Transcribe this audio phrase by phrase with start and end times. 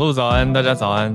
[0.00, 1.14] 路早安，大家早安。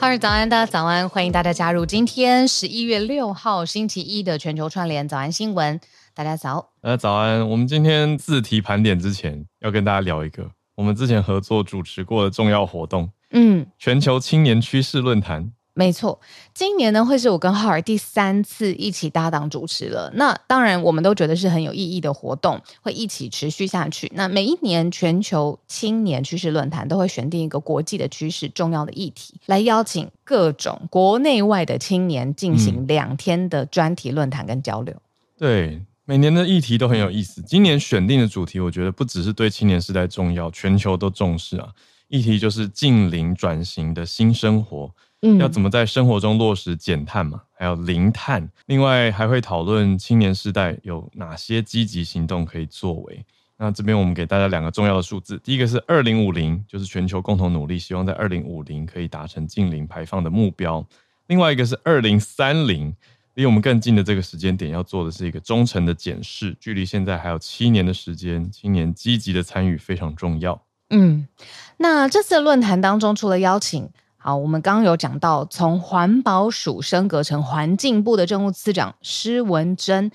[0.00, 5.78] 哈喽早安，大家早安，欢迎大家加入今天十一月六号星期一的全球串联早安新闻。
[6.14, 7.46] 大家早，大家早安。
[7.46, 15.52] 我们今天自提盘点之前，要跟大家聊一个我们之前合作主持过的重要活动，嗯，全球青年趋势论坛。
[15.74, 16.20] 没错，
[16.52, 20.12] 今年呢会是我跟浩尔第三次一起搭档主持了。
[20.16, 24.12] 那当然，我们都觉得是很有意义的活动，会一起持续下去。
[24.14, 34.94] 那每一年全球青年趋势论坛都会选定一个国际的趋势重要的议题，来邀请各种国内外的青年进行两天的专题论坛跟交流。
[34.94, 35.00] 嗯、
[35.38, 37.40] 对，每年的议题都很有意思。
[37.40, 41.70] 今年选定的主题，我觉得不只是对青年时代重要，全球都重视啊。
[42.08, 44.90] 议题就是近邻转型的新生活。
[45.38, 47.42] 要怎么在生活中落实减碳嘛？
[47.56, 48.48] 还有零碳。
[48.66, 53.24] 另外还会讨论青年世代有哪些积极行动可以作为。
[53.56, 60.84] 那这边我们给大家两个重要的数字，第一个是二零五零，就是全球共同努力，希望在二零五零可以达成净零排放的目标。
[61.28, 62.92] 另外一个是二零三零，
[63.34, 66.56] 离我们更近的这个时间点，要做的是一个忠诚的检视。
[66.58, 70.60] 距离现在还有七年的时间，青年积极的参与非常重要。
[70.90, 71.28] 嗯，
[71.76, 73.88] 那这次的论坛当中，除了邀请。
[74.24, 80.12] 好，我们刚刚有讲到，从环保署升格成环境部的政务次长施文珍。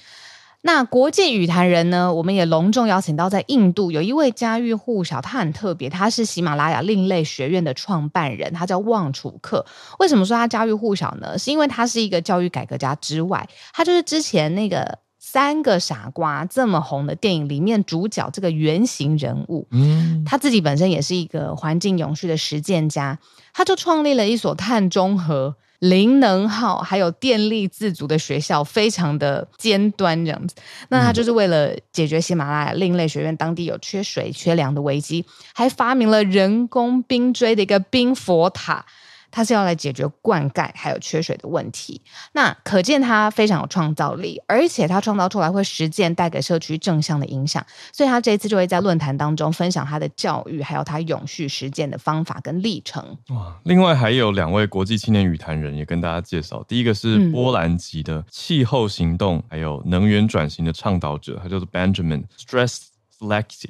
[0.61, 9.65] 那国际语坛人呢，我们也隆重邀请到在印度有一位家喻户晓，他很特别，他是喜马拉雅另类学院的创办人，他叫旺楚克。
[9.99, 11.37] 为什么说他家喻户晓呢？
[11.37, 14.99] 是因为他是一个教育改革家之外，他就是之前那个。
[15.29, 23.19] 三个傻瓜这么红的电影里面主角这个原型人物，嗯，他自己本身也是一个环境永续的实践家，
[23.53, 30.55] 他就创立了一所碳中和、零能耗还有电力自足的学校，非常的尖端这样子。
[30.87, 38.85] 那他就是为了解决喜马拉雅另类学院当地有缺水、缺粮的危机，还发明了人工冰锥的一个冰佛塔。
[39.29, 42.01] 他是要来解决灌溉还有缺水的问题，
[42.33, 53.03] 那可见他非常有创造力，而且他创造出来会实践带给社区正向的影响，所以他这一次就会在论坛当中分享他的教育，还有他永续实践的方法跟历程。
[53.29, 63.69] 哇，另外还有两位国际青年语坛人也跟大家介绍，第一个是波兰籍的气候行动还有能源转型的倡导者，他叫做 Benjamin Strzelecki，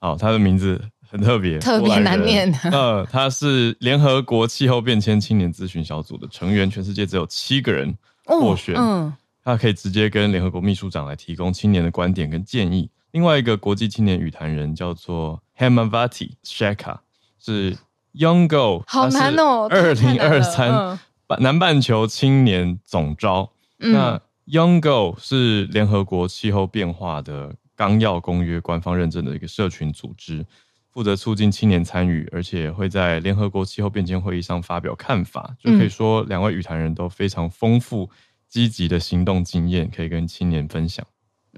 [0.00, 0.80] 哦，他的名字。
[1.10, 2.52] 很特别，特别难念。
[2.70, 8.74] 呃， 他是联合国气候变迁青年咨询小组的成员，全世界只有七个人获选。
[8.76, 12.90] 嗯，他可以直接跟联合国秘书长来提供青年的观点跟建议。
[13.12, 16.98] 另外一个国际青年语谈人叫做 Hemavati Shekhar，
[17.38, 17.74] 是
[18.12, 19.66] Young Go，好难哦。
[19.70, 20.98] 二零二三
[21.40, 23.50] 南半球青年总招。
[23.78, 30.44] 嗯、那 Young Go 是联合国气候变化的纲要公约官方认证的一个社群组织。
[30.90, 38.10] 负责促进青年参与，而且会在联合国气候变迁会议上发表看法，就可以说两位语坛人都非常丰富、
[38.48, 41.06] 积极的行动经验，可以跟青年分享。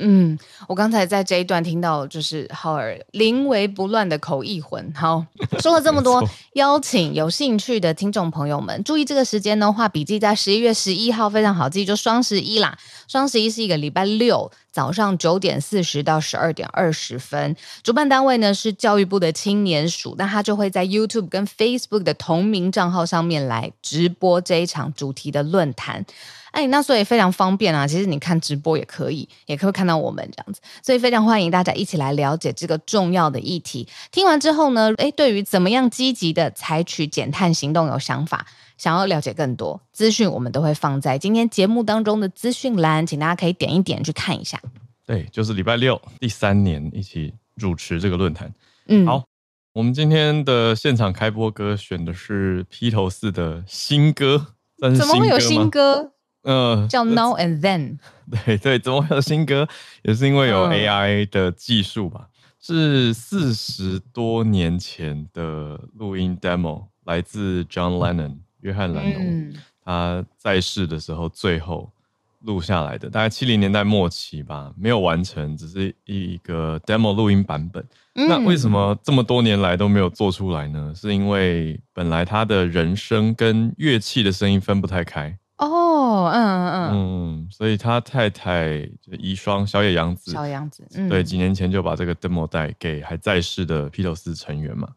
[0.00, 4.92] 嗯，我刚才在这一段听到就是浩尔临危不乱的口译魂。
[4.94, 5.24] 好，
[5.60, 12.76] 说了这么多，邀请有兴趣的听众朋友们注意这个时间的话，笔记在十一月十一号非常好记，就双十一啦。
[13.06, 26.06] 双十一是一个礼拜六早上九点四十到十二点二十分，主办单位呢是教育部的青年署，那他就会在 YouTube 跟 Facebook 的同名账号上面来直播这一场主题的论坛。
[26.52, 27.86] 哎，那所以非常方便啊！
[27.86, 33.86] 其实你看直播也可以，也可以看到我们这样子，所以非常欢迎大家一起来了解这个重要的议题。
[34.10, 38.46] 听完之后呢，哎，对于怎么样积极的采取减碳行动有想法，
[38.76, 44.60] 想要了解更多资讯，我们都会放在今天节目当中的资讯栏，请大家可以点一点去看一下。
[45.06, 48.52] 对，就是礼拜六第三年一起主持这个论坛。
[48.88, 49.24] 嗯，好，
[49.72, 54.98] 我们今天的现场开播歌选的是披头士的新歌，但是？
[54.98, 56.12] 怎么会有新歌？
[56.42, 57.98] 嗯，叫 Now and Then。
[58.46, 59.68] 对对，怎么会有新歌？
[60.02, 62.28] 也是因为有 AI 的技术吧？
[62.28, 69.54] 嗯、是四十多年前的录音 demo，来自 John Lennon 约翰·兰农，嗯、
[69.84, 71.90] 他在世的时候最后
[72.42, 77.84] 录下来的，大概七零年代末期吧，没有完成，只是一个 demo 录音版本。
[78.14, 80.92] 嗯、那为什么这么多年来都没有做出来呢？
[80.94, 85.36] 是因为本来他的人声跟乐器的声音分不太开。
[85.60, 94.88] 哦，嗯嗯嗯，嗯，所以他太太遗孀小野洋子，小野洋子，嗯，对，几年前就把这个 demo 带给还在世的披头士成员嘛，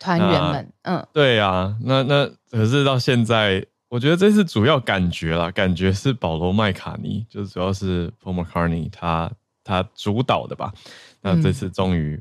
[0.00, 9.30] 团员们，嗯，对啊，那那可是到现在，我觉得这次主要感觉啦，感觉是保罗麦卡尼，就是主要是 Paul McCartney 他
[9.62, 10.72] 他主导的吧，
[11.20, 12.18] 那这次终于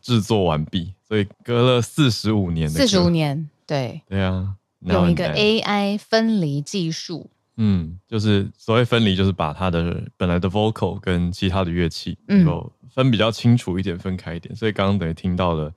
[0.00, 3.48] 制作完毕，所以隔了四十五年的，四十五年。
[3.66, 4.02] 对。
[4.08, 7.30] 对啊，用一个 AI 分离技术。
[7.56, 14.54] 嗯，就是所谓分离，就是把它的本来的 vocal 跟其他的乐器能够分比较清楚一点，分开一点。
[14.56, 15.70] 所以刚刚等于听到了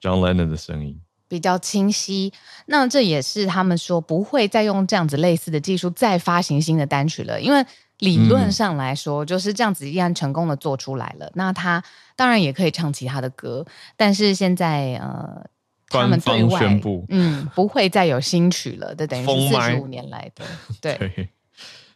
[0.00, 2.32] John Lennon 的声音比较清晰。
[2.64, 7.62] 那这也是他们说不会再用这样子类似的技术再发行新的单曲了，因为
[7.98, 11.26] 理论上来说就是这样子，依然成功的做出来了。
[11.26, 11.84] 嗯、那他
[12.16, 13.66] 当然也可以唱其他的歌，
[13.98, 15.44] 但是现在呃。
[15.88, 20.44] 他们对外宣布，嗯，不会再有新曲了，这等于是四十五年来的，
[20.80, 20.94] 对。
[20.98, 21.28] 对，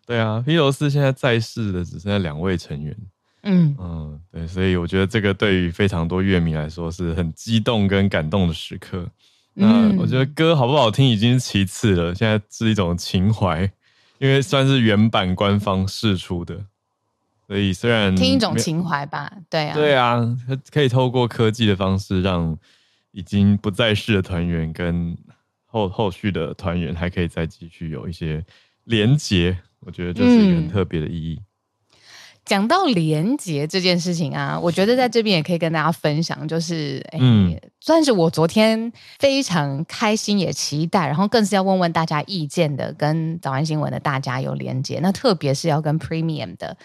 [0.07, 2.97] 对啊，披头士现在在世的只剩下两位成员，
[3.43, 3.77] 嗯。
[3.79, 9.07] 嗯，对，所以我觉得这个对于非常多乐迷来说是很激动跟感动的时刻。
[9.57, 13.71] 嗯，那我觉得歌好不好听已经是其次了，现在是一种情怀，
[14.19, 16.57] 因为算是原版官方释出的，
[17.47, 20.37] 所以虽然听一种情怀吧，对啊，对啊，
[20.71, 22.59] 可以透过科技的方式让。
[23.13, 25.17] 已经不在世的团员跟
[25.65, 28.45] 后后续的团员还可以再继续有一些
[28.85, 31.41] 连结，我觉得这是一个很特别的意义。
[31.41, 31.99] 嗯、
[32.45, 45.01] 讲到连接这件事情啊，我觉得在这边也可以跟大家分享，就是嗯，算是我昨天非常开心也期待，然后更是要问问大家意见的，跟早安新闻的大家有连接。
[45.01, 46.77] 那特别是要跟 Premium 的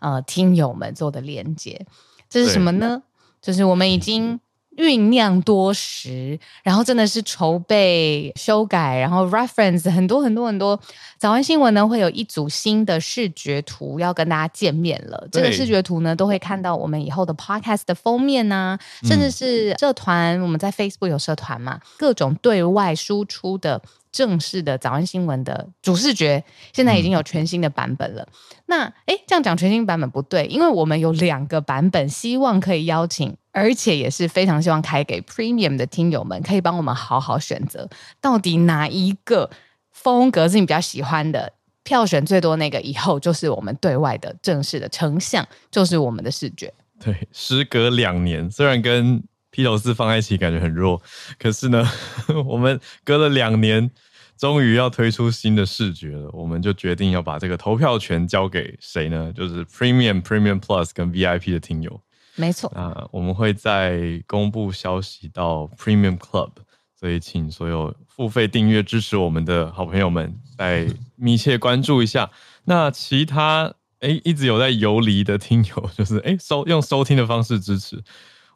[0.00, 1.86] 呃听友们做的连接，
[2.28, 3.02] 这是什么呢？
[3.40, 4.40] 就是我们已经。
[4.76, 10.78] 酝酿多时，然后真的是筹备、修改，然后 reference 很多很多很多。
[11.18, 15.28] 早安新闻呢，会有一组新的视觉图要跟大家见面了。
[15.32, 20.40] 这个视觉图呢，都会看到我们以后的 podcast 的封面呐、啊，甚至是社团。
[20.40, 23.80] 我们在 Facebook 有社团嘛，各种对外输出的。
[24.14, 28.22] 正式的早安新闻的主视觉现在已经有全新的版本了。
[28.22, 28.34] 嗯、
[28.66, 37.90] 那诶，这样讲全新版本不对，因为我们有两个版本，希望可以邀请，而且也是非常希望开给 Premium 的听友们，可以帮我们好好选择，
[38.20, 39.50] 到底哪一个
[39.90, 41.52] 风格是你比较喜欢的，
[41.82, 46.72] 票选最多那个，以后就是我们对外的正式的成像，就是我们的视觉。
[47.00, 49.20] 对，时隔两年，虽然跟
[49.54, 51.00] 披头士放在一起感觉很弱，
[51.38, 51.88] 可是呢，
[52.44, 53.88] 我们隔了两年。
[54.36, 59.32] 终于要推出新的视觉了，我们就决定要把这个投票权交给谁呢？
[59.32, 62.00] 就是 Premium、Premium Plus 跟 VIP 的听友。
[62.34, 66.50] 没错，啊，我们会在公布消息到 Premium Club，
[66.98, 72.28] 所以请所有付费订阅支持我们的好朋友们再密切关注一下。
[72.64, 78.02] 那其他诶一直有在游离的听友，就是诶收用收听的方式支持。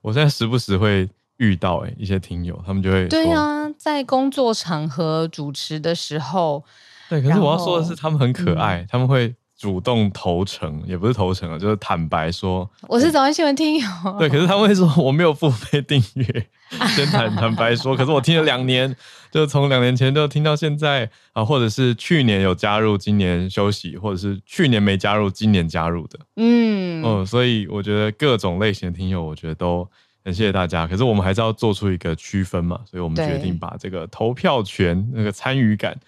[0.03, 1.09] 我现在时不时会。
[1.39, 6.65] 遇到哎、欸，一些听友，他们就会对啊，在工作场合主持的时候，
[7.09, 7.23] 对。
[7.23, 13.89] 可是我要说的是，他们很可爱，嗯、他们会主动投诚，也不是投诚啊，就是坦白说，我是早安新闻听友。
[14.19, 16.49] 对，可是他们会说我没有付费订阅，
[16.97, 18.95] 先坦坦白说，可是我听了两年，
[19.31, 29.89] 就从两年前就听到现在啊，或者是去年有加入，今年休息，或者是去年没加入，今年加入的，嗯嗯，所以我觉得各种类型的听友，我觉得都。
[30.25, 35.99] 很谢谢大家，可是我们还是要做出一个区分嘛，所以我们决定把这个投票权、那个参与感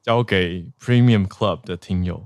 [0.00, 2.24] 交给 Premium Club 的听友。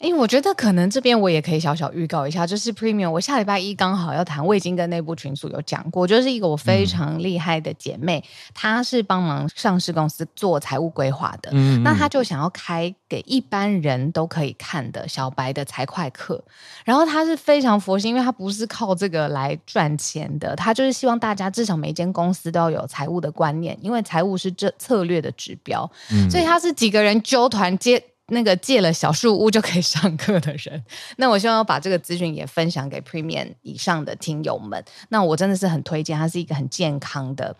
[0.00, 16.42] 哎、欸，我觉得可能这边我也可以小小预告一下，就是 Premium，我下礼拜一刚好要谈，我已经跟内部群组有讲过，就是一个我非常厉害的姐妹，嗯、她是帮忙上市公司做财务规划的，嗯嗯，那她就想要开给一般人都可以看的小白的财会课，
[16.86, 28.02] 然后她是非常佛心，因为她不是靠这个来赚钱的，她就是希望大家至少每间公司都要有财务的观念，因为财务是这策略的指标，嗯、所以她是几个人揪团接。
[28.30, 30.82] 那个借了小树屋就可以上课的人，
[31.16, 34.82] 那我希望把这个资讯也分享给 Premium 以上的听友们。
[35.10, 37.54] 那我真的是很推荐，它是一个很健康的，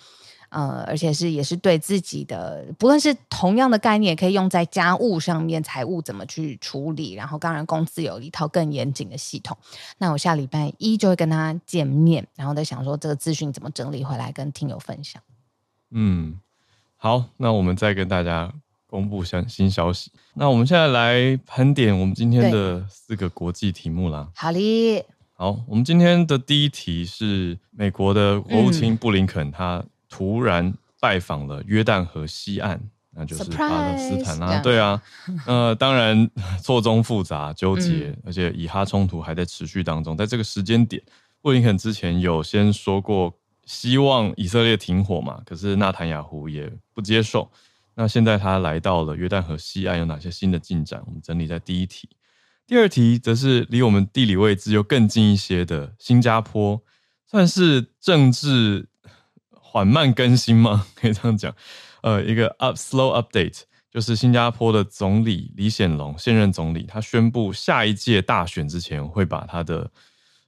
[0.48, 7.14] 呃，而且是也是对自己的，不论是同样的概念，也可以用在家务上面，财务怎么去处理。
[7.14, 9.56] 然后当然公司有一套更严谨的系统。
[9.98, 15.22] 那我下礼拜一就会跟他见面，然后再想说这个资讯怎么整理回来跟听友分享。
[15.90, 16.38] 嗯，
[16.96, 18.52] 好，那我们再跟大家。
[18.90, 24.28] 公布新新消息，那我们现在来盘点我们今天的四个国际题目啦。
[24.34, 34.60] 好嘞，好，我们今天的第一题是美国的国务卿布林肯，他突然拜访了约旦河西岸，嗯、那就是巴勒斯坦啊。
[34.60, 35.00] 对啊，
[35.46, 36.28] 呃，当然
[36.60, 40.16] 错综复杂、纠结，嗯、而且以哈冲突还在持续当中。
[40.16, 41.00] 在这个时间点，
[41.40, 43.32] 布林肯之前有先说过
[43.64, 47.48] 希望以色列停火嘛，可是纳坦雅胡也不接受。
[47.94, 51.02] 那现在他来到了约旦河西岸，有哪些新的进展？
[51.06, 52.08] 我们整理在第一题。
[52.66, 56.80] 第二题则是离我们地理位置又更近一些的新加坡，
[57.26, 58.88] 算是政治
[59.50, 60.86] 缓慢更新吗？
[60.94, 61.54] 可以这样讲。
[62.02, 69.90] 呃，一个 up slow update，就是新加坡的总理李显龙现任总理，他宣布下一届大选之前会把他的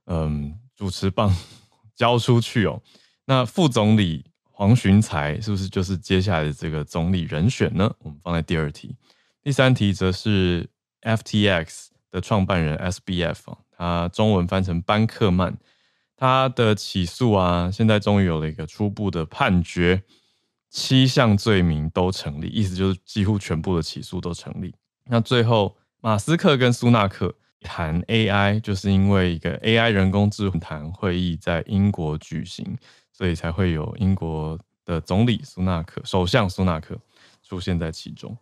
[0.06, 1.36] 嗯主持棒
[1.96, 2.80] 交出去哦。
[3.26, 7.92] 那副总理黄循财是不是就是接下来的这个总理人选呢？
[8.00, 8.94] 我们放在第二题，
[9.42, 10.68] 第三题则是
[11.02, 13.38] FTX 的创办人 SBF，
[13.76, 15.56] 他中文翻成班克曼。
[16.14, 20.04] 他的起诉啊，现在终于有了一个初步的判决，
[20.70, 24.72] 七项罪名都成立，意思就是几乎全部的起诉都成立。
[25.06, 32.78] 那最后，马斯克跟苏纳克谈 AI，就是因为一个 AI 人工智能谈会议在英国举行，
[33.12, 36.98] 所以才会有英国的总理苏纳克、首相苏纳克
[37.42, 38.36] 出现在其中。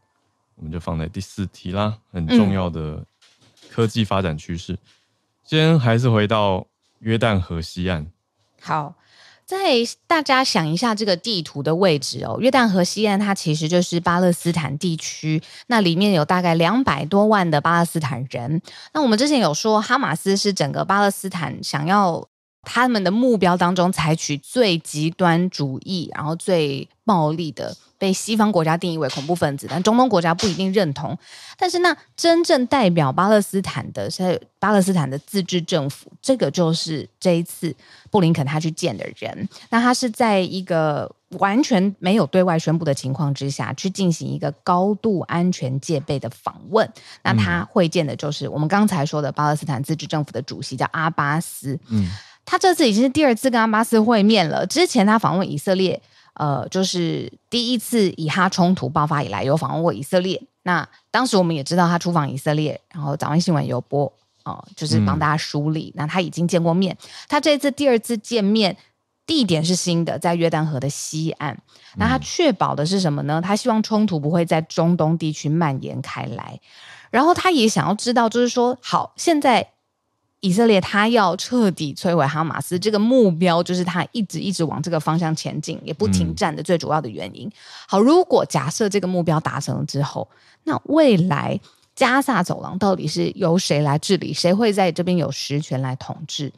[0.55, 3.05] 我们就放在第四题啦，很重要的
[3.71, 4.73] 科技发展趋势。
[4.73, 4.79] 嗯、
[5.45, 6.67] 先还是回到。
[7.01, 8.09] 约旦河西岸，
[8.61, 8.95] 好，
[9.47, 9.57] 在
[10.07, 12.37] 大家想一下这个地图的位置哦。
[12.41, 18.61] 约旦河西岸它其实就是巴勒斯坦地区，那里面有大概两百多万的巴勒斯坦人。
[18.93, 22.29] 那我们之前有说，哈马斯是整个巴勒斯坦想要
[22.63, 27.77] 他们的目标当中采取最极端主义，然后最暴力的。
[28.01, 31.15] 被西方国家定义为恐怖分子，但中东国家不一定认同。
[31.59, 37.77] 但是，那真正代表巴勒斯坦的是巴勒斯坦的自治政府，这个就是这一次
[38.11, 39.47] 布林肯他去见的人。
[39.69, 46.91] 那他是在一个完全没有对外宣布的情况之下去进行一个高度安全戒备的访问。
[47.23, 51.79] 那他会见的就是我们刚才说的巴勒斯坦自治政府的主席，叫阿巴斯。
[51.89, 52.09] 嗯，
[52.45, 54.67] 他这次已经是第二次跟阿巴斯会面了。
[54.67, 56.01] 之前他访问以色列。
[56.35, 60.41] 呃，就是第一次以哈冲突爆发以来，有访问过以色列。
[60.63, 64.07] 那当时我们也知道他出访以色列，然后早安新闻有播
[64.45, 65.91] 哦、呃，就是帮大家梳理。
[65.91, 66.97] 嗯、那他已经见过面，
[67.29, 68.75] 他这次第二次见面
[69.27, 71.61] 地点是新的，在约旦河的西岸。
[71.97, 73.43] 那他确保的是什么呢？
[73.45, 76.59] 他希望冲突不会在中东地区蔓延开来，
[77.11, 79.73] 然后他也想要知道，就是说，好，现在。
[80.41, 87.47] 以色列他要彻底摧毁哈马斯，这个目标就是他一直一直往这个方向前进，也不停战的最主要的原因。
[87.47, 87.53] 嗯、
[87.87, 90.27] 好，如果假设这个目标达成了之后，
[90.65, 91.61] 那未来
[91.95, 94.33] 加萨走廊到底是由谁来治理？
[94.33, 96.51] 谁会在这边有实权来统治？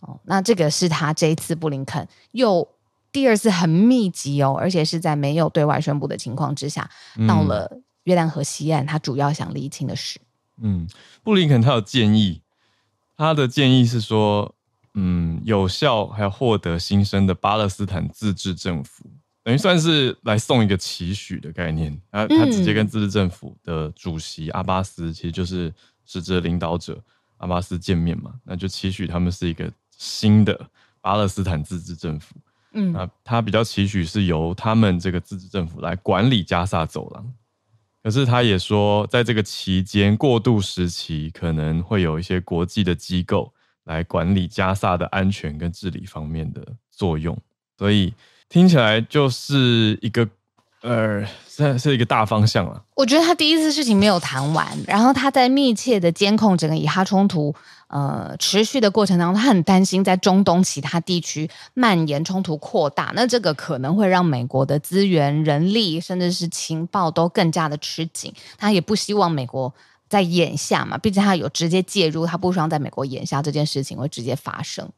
[0.00, 2.66] 哦，那这个是他这一次布林肯又
[3.12, 10.18] 第二次很密集哦，而且是在没有对外宣布的情况之下，嗯、到了约旦河西岸，他主要想厘清的事。
[10.60, 10.88] 嗯，
[11.22, 12.40] 布林肯他有建议。
[13.16, 14.54] 他的建议是说，
[14.94, 19.10] 嗯，有效还要获得新生的巴勒斯坦自治政府，
[19.42, 22.00] 等于算是来送一个期许的概念。
[22.10, 25.72] 他他直接跟自治政府的主席阿巴斯，其实就是
[26.04, 27.00] 实质领导者
[27.38, 30.68] 阿巴斯见面嘛，那就期许他们是一个新的
[31.00, 32.34] 巴勒斯坦自治政府。
[32.72, 37.32] 嗯，那他比较期许是由他们这个自治政府来管理加萨走廊。
[38.04, 43.52] 可是他也说，在这个期间过渡时期，可能会有一些国际的机构
[43.84, 47.36] 来管理加萨的安全跟治理方面的作用，
[47.78, 48.12] 所以
[48.48, 50.28] 听起来就是一个。
[50.82, 52.84] 呃，是是一个大方向了。
[52.94, 57.54] 我觉得他第一次事情没有谈完，然后他在密切的监控整个以哈冲突
[57.94, 68.34] 呃持续的过程当中，他很担心在中东其他地区蔓延冲突扩大，那这个可能会让美国的资源、人力甚至是情报都更加的吃紧。
[68.58, 69.72] 他也不希望美国
[70.08, 74.90] 在眼下嘛，毕竟他有直接介入，他不希望在美国眼下这件事情会直接发生。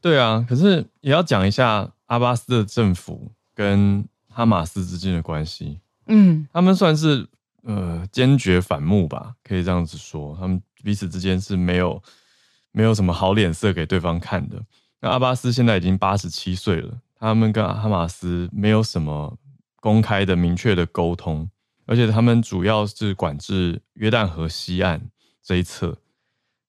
[0.00, 4.04] 对啊，可是也要讲一下阿巴斯的政府跟。
[4.34, 7.28] 哈马斯之间的关系，嗯，他们算是
[7.62, 12.02] 呃坚决反目吧，可以这样子说，他们彼此之间是没有
[12.70, 14.62] 没有什么好脸色给对方看的。
[15.00, 19.38] 那阿巴斯现在已经八十七岁了，他们跟哈马斯没有什么
[19.80, 21.50] 公开的明确的沟通，
[21.86, 25.10] 而且他们主要是管制约旦河西岸
[25.42, 25.98] 这一侧，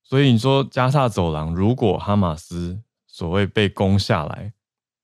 [0.04, 4.54] 所以你说加萨走廊如果哈马斯所谓被攻下来，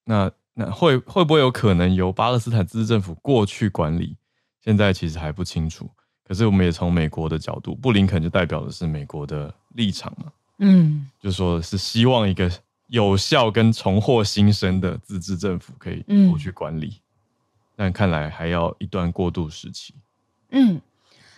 [0.05, 0.31] 那。
[0.55, 4.17] 那会会不会有可能由巴勒斯坦自治政府过去管理？
[4.63, 5.89] 现在其实还不清楚。
[6.27, 12.51] 可是我们也从美国的角度，布林肯就代表的是美国的立场嘛，嗯，就说是希望一个
[12.87, 17.01] 有效跟重获新生的自治政府可以过去管理，嗯、
[17.75, 19.93] 但看来还要一段过渡时期。
[20.51, 20.79] 嗯。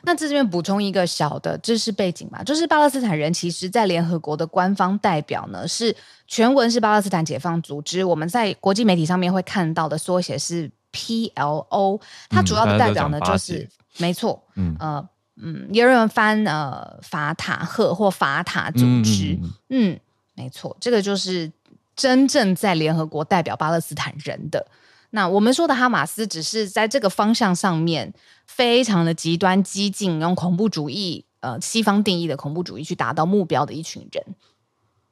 [0.04, 13.67] 那这边补充一个小的知识背景吧，就是巴勒斯坦人其实，在联合国的官方代表呢，是全文是巴勒斯坦解放组织，我们在国际媒体上面会看到的缩写是 PLO，它主要的代表呢就是
[13.98, 20.00] 没错，嗯呃嗯，也有人翻呃法塔赫或法塔组织，嗯，嗯，嗯
[20.36, 21.51] 没错，这个就是
[21.95, 24.67] 真正在联合国代表巴勒斯坦人的。
[25.12, 28.13] 那我们说的哈马斯，只是在这个方向上面
[28.45, 34.24] 非常的极端激进，用恐怖主义，呃，西方定义的恐怖主义去达到目标的一群人。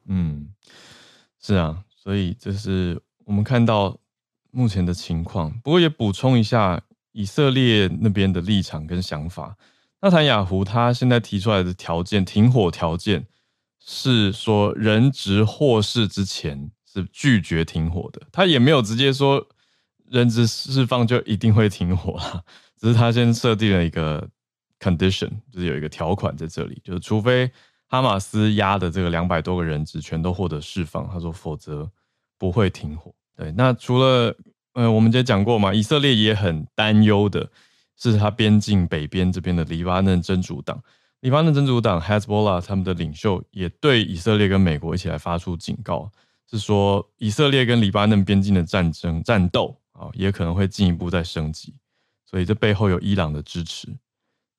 [0.06, 0.48] 嗯，
[1.40, 3.96] 是啊，所以这是我们看到
[4.52, 5.50] 目前的情况。
[5.64, 6.80] 不过也补充一下
[7.12, 9.56] 以色列那边的立场跟想法。
[10.00, 13.26] 纳坦雅胡他现在提出来的条件，停火条件
[13.78, 18.22] 是说人质获释之前是拒绝停火的。
[18.32, 19.46] 他也没有直接说
[20.06, 22.42] 人质释放就一定会停火啦，
[22.78, 24.28] 只是他先设定了一个
[24.78, 27.50] condition，就是有一个条款在这里，就是除非。
[27.92, 31.90] 哈马斯押的这个两百多个人质全都获得释放，他说，否则
[32.38, 33.12] 不会停火。
[33.40, 34.36] 对，那除了
[34.74, 37.50] 呃，我们之前讲过嘛，以色列也很担忧的
[37.96, 40.78] 是他边境北边这边的黎巴嫩真主党，
[41.20, 46.12] 黎巴嫩真主党 Hezbollah 他们的领袖也对以色列跟美国一起来发出警告，
[46.50, 51.72] 是说以色列跟黎巴嫩边境的战争战斗啊，也可能会进一步再升级，
[52.26, 53.88] 所以这背后有伊朗的支持。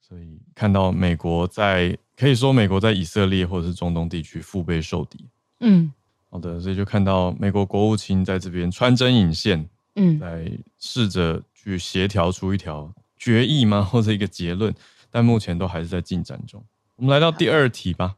[0.01, 5.29] 所以看到美国在，可以说美国在以色列或者是中东地区腹背受敌。
[5.59, 5.93] 嗯，
[6.33, 14.73] 好的，所以就看到美国国务卿在这边穿针引线，嗯，来试着去协调出一条决议吗， 或者一个结论？
[15.11, 16.63] 但目前都还是在进展中。
[16.95, 18.15] 我们来到第二题吧。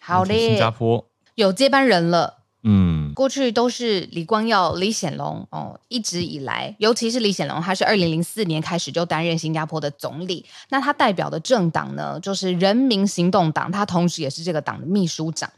[0.00, 2.34] 好嘞，新加坡有接班人了。
[2.68, 10.44] 嗯，过去都是李光耀、李显龙哦，一直以来，尤其是李显龙，他是二零零四年开始就担任新加坡的总理。
[10.68, 15.48] 那他代表的政党呢，就是人民行动党，他同时也是这个党的秘书长。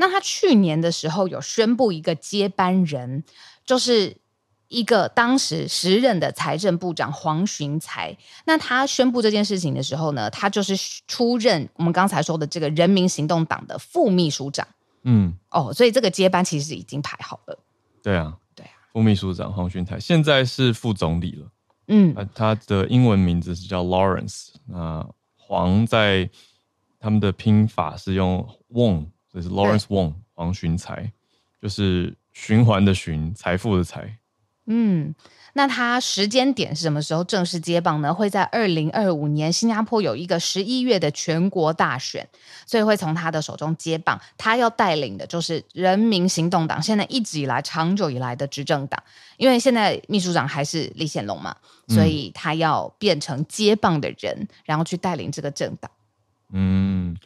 [0.00, 3.22] 那他去年的时候有宣布一个接班人，
[3.66, 4.16] 就是
[4.68, 8.16] 一个当时时任的财政部长黄循财。
[8.46, 10.74] 那他宣布这件事情的时候呢，他就是
[11.06, 14.66] 出任我们刚才说的这个人民行动党的副秘书长。
[15.02, 17.58] 嗯，哦，所以这个接班其实已经排好了。
[18.02, 21.50] 对啊，对啊，副秘书长黄循财现在是副总理了。
[21.88, 24.54] 嗯，他的英文名字是叫 Lawrence。
[24.66, 26.30] 那黄在
[26.98, 31.12] 他们的拼法是用 Wong，所以是 Lawrence Wong，黄循财，
[31.60, 34.18] 就是循环的循，财富的财。
[34.66, 35.14] 嗯。
[35.52, 38.14] 那他时间点是什么时候正式接棒呢？
[38.14, 42.28] 会在二零二五年，新加坡有一个十一月的全国大选，
[42.64, 44.20] 所以会从他的手中接棒。
[44.38, 49.02] 他要带领的就是人民行动党，现在一直以来、长久以来的执政党。
[49.38, 51.56] 因为现在秘书长还是李显龙嘛，
[51.88, 55.90] 所以他要变成接棒的人，然后去带领这个政党。
[56.52, 57.16] 嗯。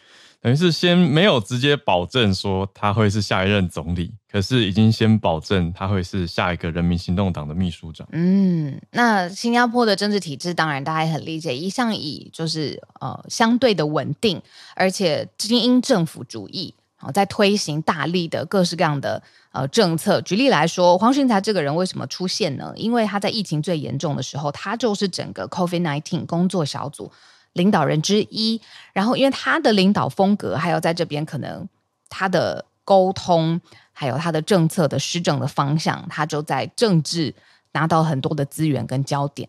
[0.44, 8.06] 等于是先没有直接保证说他会是下一任总理，可是已经先保证他会是下一个人民行动党的秘书长。
[8.12, 14.42] 嗯，那新加坡的政治体制当然大家也很理解，一向以就是呃相对的稳定，
[14.76, 20.20] 而且精英政府主义啊，在推行大力的各式各样的呃政策。
[20.20, 22.70] 举例来说，黄循财这个人为什么出现呢？
[22.76, 27.10] 因为他在疫情最严重的时候，他就是整个 COVID-19 工作小组。
[27.54, 28.60] 领导人之一，
[28.92, 31.68] 然后因为他的领导风格，还有在这边可能
[32.08, 33.60] 他的沟通，
[33.92, 37.34] 还有他的政策的施政的方向，他就在政治
[37.72, 39.48] 拿到很多的资源跟焦点。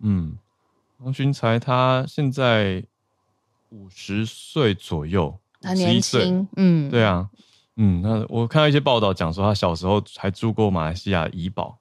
[0.00, 0.36] 嗯，
[0.98, 2.82] 黄循财他现在
[3.68, 6.48] 五十岁左右，很年轻。
[6.56, 7.28] 嗯，对啊，
[7.76, 11.78] 嗯，那我看到一些报道讲说，他小时候还住过马来西亚怡保。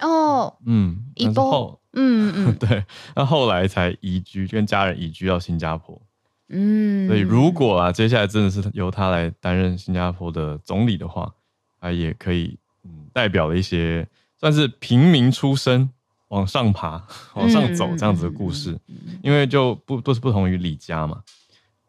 [0.00, 1.79] 哦，嗯，怡保。
[1.92, 2.84] 嗯嗯， 对，
[3.16, 6.00] 那后来才移居，跟家人移居到新加坡。
[6.48, 11.32] 嗯，所以如果啊，接下来真的是由他来担任新加坡的总理的话，
[11.80, 14.06] 他也可以嗯，代表了一些
[14.38, 15.90] 算是平民出身
[16.28, 18.78] 往上爬、往上走这样子的故事。
[18.88, 21.22] 嗯、因为就不都是不同于李家嘛，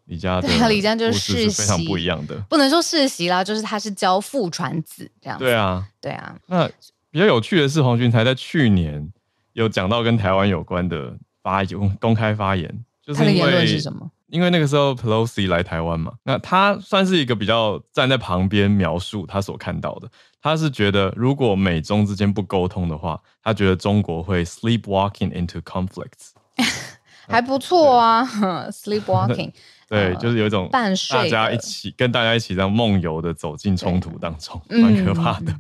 [0.06, 5.46] 李家对李家就是世袭，非常不一样的，不能说世袭啦，就是他是教父传子这样子。
[5.46, 6.36] 对啊，对啊。
[6.48, 6.70] 那
[7.10, 9.12] 比较有趣的是，黄俊才在去年。
[9.54, 12.70] 有讲到跟台湾有关的发言，公开发言，
[13.06, 14.10] 就是他的言论是什么？
[14.28, 20.10] 因为那个时候 Pelosi 来台湾嘛，那他算是一个比较站在旁边描述他所看到的。
[20.42, 26.32] 他是觉得如果美中之间不沟通的话，他觉得中国会 sleepwalking into conflicts，
[27.28, 28.24] 还不错啊
[28.72, 29.52] ，sleepwalking，
[29.90, 30.90] 对，就是有一种大
[31.28, 35.54] 家一起跟大家一起这样梦游的走进冲突当中，蛮可怕的。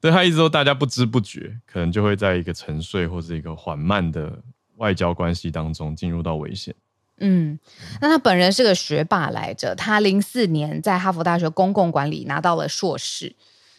[0.00, 4.42] 对，他一直说，大家不知不觉，可能就会在一个沉睡或者一个缓慢的
[4.76, 6.74] 外交关系当中进入到危险。
[7.18, 7.58] 嗯，
[8.00, 13.34] 那他本人是个学霸来着，他零四年在哈佛大学公共管理拿到了硕士，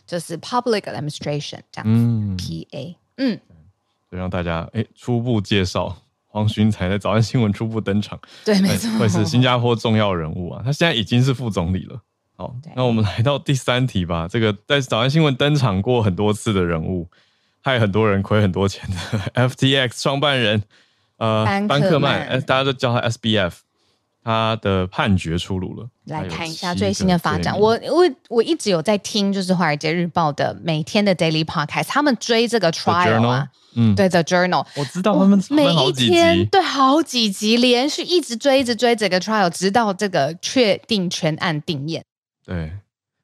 [0.05, 3.39] 就是 Public Administration 这样子，嗯，PA，嗯，
[4.12, 11.99] 就让大家哎初步介绍黄循才在早安新闻初步登场，对，没错，会是新加坡重要人物啊，他现在已经是副总理了。
[12.41, 14.27] 好，那我们来到第三题吧。
[14.27, 17.08] 这个在早安新闻登场过很多次的人物，
[17.62, 20.63] 害很多人亏很多钱的 FTX 创办人，
[21.17, 23.54] 呃，班克曼，哎，大家都叫他 SBF。
[24.23, 27.60] 他的判决出炉了，来看一下最新的发展。
[27.60, 42.04] 我我我一直有在听，就是《华尔街日报》的每天的 Daily Podcast，他们追这个 Trial 啊，嗯，对，The Journal，我知道他们每一天对好几集连续一直追，一直追这个 Trial，直到这个确定全案定谳。
[42.45, 42.71] 对，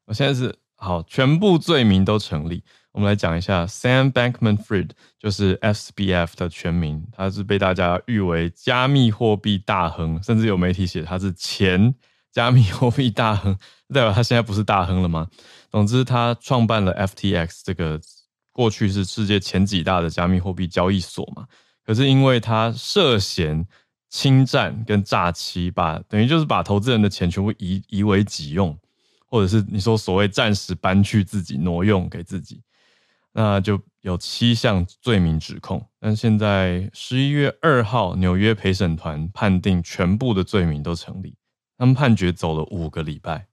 [0.06, 2.63] 我现在是好，全部罪名都成立。
[2.91, 11.93] 我们来讲一下 Sam Bankman-Fried，就是 SBF 的全名，他是被大家誉为加密货币大亨，甚至有媒体写他是前
[12.32, 13.53] 加密货币大亨，
[13.93, 15.27] 代表他现在不是大亨了吗？
[15.69, 17.99] 总之，他创办了 FTX 这个
[18.51, 21.45] 过去是世界前几大的加密货币交易所嘛，
[21.86, 23.67] 可是因为他涉嫌
[24.10, 28.75] 侵占跟诈欺，把等于就是把投资人的钱全部移移为己用，
[29.27, 32.63] 或者是你说所谓暂时搬去自己挪用给自己。
[33.33, 41.35] 那就有七项罪名指控，但现在十一月二号，纽约陪审团判定全部的罪名都成立。
[41.77, 43.45] 他们判决走了五个礼拜，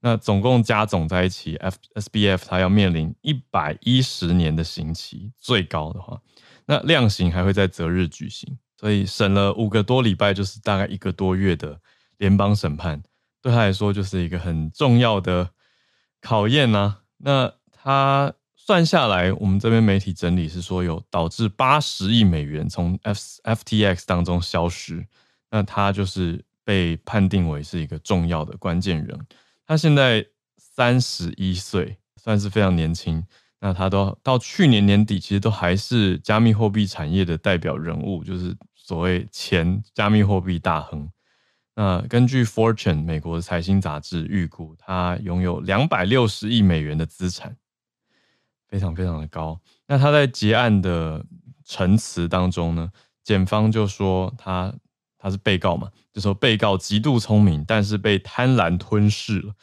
[0.00, 6.20] 那总共加总在一起，F S B F 他要面临一百一十年的刑期，最高的话，
[6.66, 11.80] 那量刑还会在择日举行，所以审了五个多礼拜，就是大概一个多月的
[12.18, 13.02] 联邦审判，
[13.42, 15.50] 对他来说就是一个很重要的
[16.20, 18.34] 考验呐、那他。
[18.62, 25.04] 算下来，我们这边媒体整理是说，有导致八十亿美元从 F FTX 当中消失。
[25.50, 29.18] 那他就是被判定为是一个重要的关键人。
[29.66, 30.24] 他现在
[30.56, 33.24] 三十一岁，算是非常年轻。
[33.58, 41.10] 那他都到去年年底，其实都还是加密货币产业的代表人物，就是所谓前加密货币大亨。
[41.74, 47.56] 那根据 Fortune 美国的财经杂志预估，他拥有两百六十亿美元的资产。
[48.68, 49.60] 非常非常的高。
[49.88, 51.26] 那他在结案的
[51.64, 52.88] 陈词当中呢，
[53.24, 54.72] 检方就说他
[55.18, 59.54] 他是被告嘛，就说被告极度聪明，但是被贪婪吞噬了。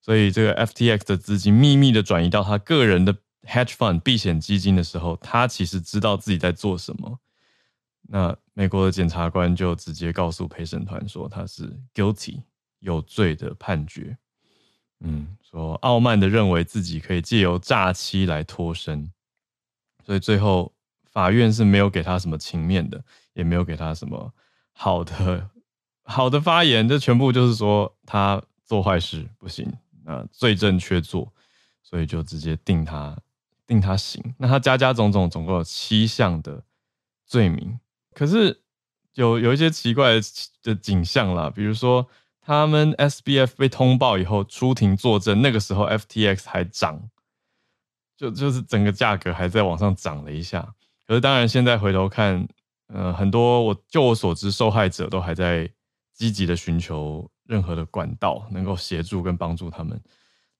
[0.00, 3.12] 所以这个 FTX 的资金秘密的转移到他个人的
[3.42, 7.18] hedge fund 避险基金的时候，他其实知道自己在做什么。
[8.02, 12.42] 那美国的检察官就直接告诉陪审团说他是 guilty
[12.78, 14.16] 有罪的判决。
[15.00, 19.12] 嗯，说傲慢的认为自己可以借由诈欺来脱身，
[20.06, 20.72] 所以最后
[21.04, 24.32] 法院是没有给他什么情面的，也没有给他什么
[24.72, 25.50] 好的
[26.04, 29.70] 好的发言，这全部就是说他做坏事不行，
[30.04, 31.28] 那罪证确凿，
[31.82, 33.18] 所以就直接定他
[33.66, 34.22] 定他刑。
[34.38, 36.64] 那他加加总总总共有七项的
[37.26, 37.78] 罪名，
[38.14, 38.62] 可是
[39.14, 40.20] 有有一些奇怪的
[40.62, 42.08] 的景象啦，比如说。
[42.46, 47.08] 他们 SBF 被通报以后出庭作证，那个时候 FTX 还涨，
[48.18, 50.60] 就就是整个价格还在往上涨了一下。
[51.06, 52.46] 可是当然现在回头看，
[52.88, 55.66] 呃，很多我就我所知，受害者都还在
[56.12, 59.98] 积极的寻求任何的管道，能够协助跟帮助他们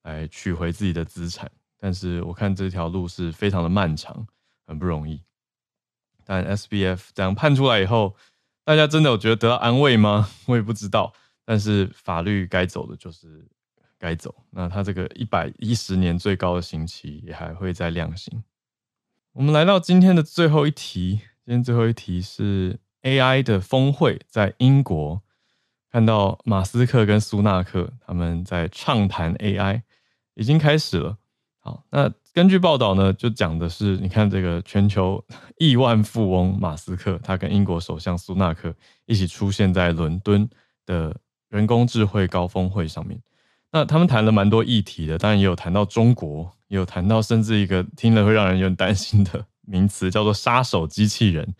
[0.04, 1.52] 来取回自己的资产。
[1.78, 4.26] 但是我看这条路是非常的漫长，
[4.66, 5.20] 很不容易。
[6.24, 8.16] 但 SBF 这样判出来以后，
[8.64, 10.30] 大家真的有觉得得到安慰吗？
[10.46, 11.12] 我也不知道。
[11.44, 13.46] 但是法律该走的就是
[13.98, 18.42] 该走，那他这个一百一十年最高的刑期也还会再量刑。
[19.32, 25.20] 我们来到今天的最后一题，今天最后一题是 AI 的峰会在英国，
[25.90, 29.82] 看到马斯克跟苏纳克他们在畅谈 AI，
[30.34, 31.18] 已经开始了。
[31.64, 35.24] 好，那根据报道呢，就讲的是，你看这个全球
[35.58, 38.72] 亿万富翁马斯克，他跟英国首相苏纳克
[39.06, 40.48] 一起出现在伦敦
[40.86, 41.16] 的。
[41.50, 43.16] 人工智慧高峰会上面，
[43.70, 51.54] 那他们谈了蛮多议题的，当然也有谈到中国，也有谈到甚至一个听了会让人有点担心的名词，叫做“杀手机器人”，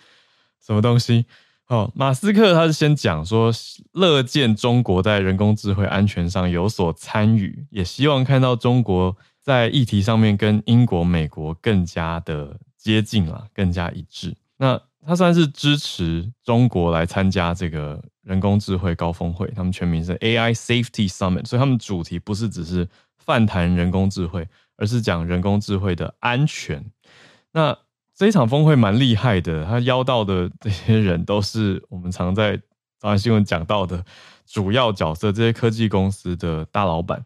[0.61, 1.27] 什么东西？
[1.69, 3.53] 哦，马斯克他是先讲说，
[3.93, 14.35] 乐见中国在人工智慧安全上有所参与，也希望看到中国在议题上面跟英国、美国更加的接近了，更加一致。
[14.57, 18.03] 那他算是支持中国来参加这个。
[18.25, 26.83] 人工智慧高峰会，他们全名是 AI Safety Summit，所以他们主题不是只是泛谈人工智慧，而是讲人工智慧的安全。
[27.53, 27.77] 那
[28.17, 32.59] 这一场峰会蛮厉害的，他邀到的这些人都是我们常在
[32.99, 34.03] 早安新闻讲到的
[34.47, 37.23] 主要角色，这些科技公司的大老板。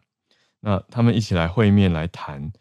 [0.61, 2.51] 那他们一起来会面来谈，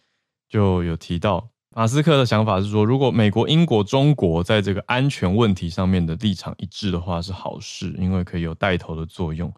[0.49, 1.51] 就有提到。
[1.77, 9.53] 马斯克的想法是说，如果美国、英国、中国在这个安全问题上面的立场一致的话，是好事，因为可以有带头的作用。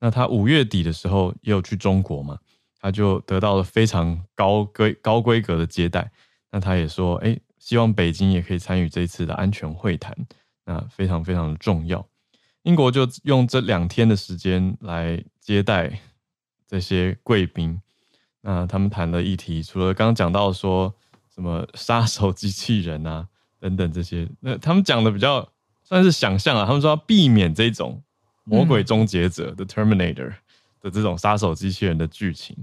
[0.00, 2.36] 那他五月底的时候也有去中国嘛，
[2.80, 6.10] 他就得到了非常高规高规格的接待。
[6.50, 10.16] 那他也说，哎，希望北京也可以参与这次的安全会谈，
[10.64, 12.04] 那非常非常的重要。
[12.64, 16.00] 英国就用这两天的时间来接待
[16.72, 17.78] 这些贵宾。
[18.40, 20.90] 那他们谈的议题，除了刚刚讲到说
[21.34, 23.28] 什么杀手机器人啊
[23.60, 25.46] 等等这些，那他们讲的比较
[25.84, 26.64] 算是想象啊。
[26.64, 28.02] 他们说要避免这种
[28.44, 30.32] 魔鬼终结者的 Terminator
[30.80, 32.56] 的这种杀手机器人的剧情。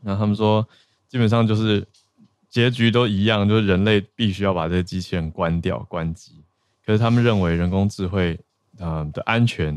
[0.00, 0.68] 那他们说，
[1.06, 1.86] 基本上就是
[2.48, 6.42] 结局都一样，就是人类必须要把这些机器人关掉、关机。
[6.84, 8.36] 可是他们认为人工智慧
[8.80, 9.72] 啊的安全，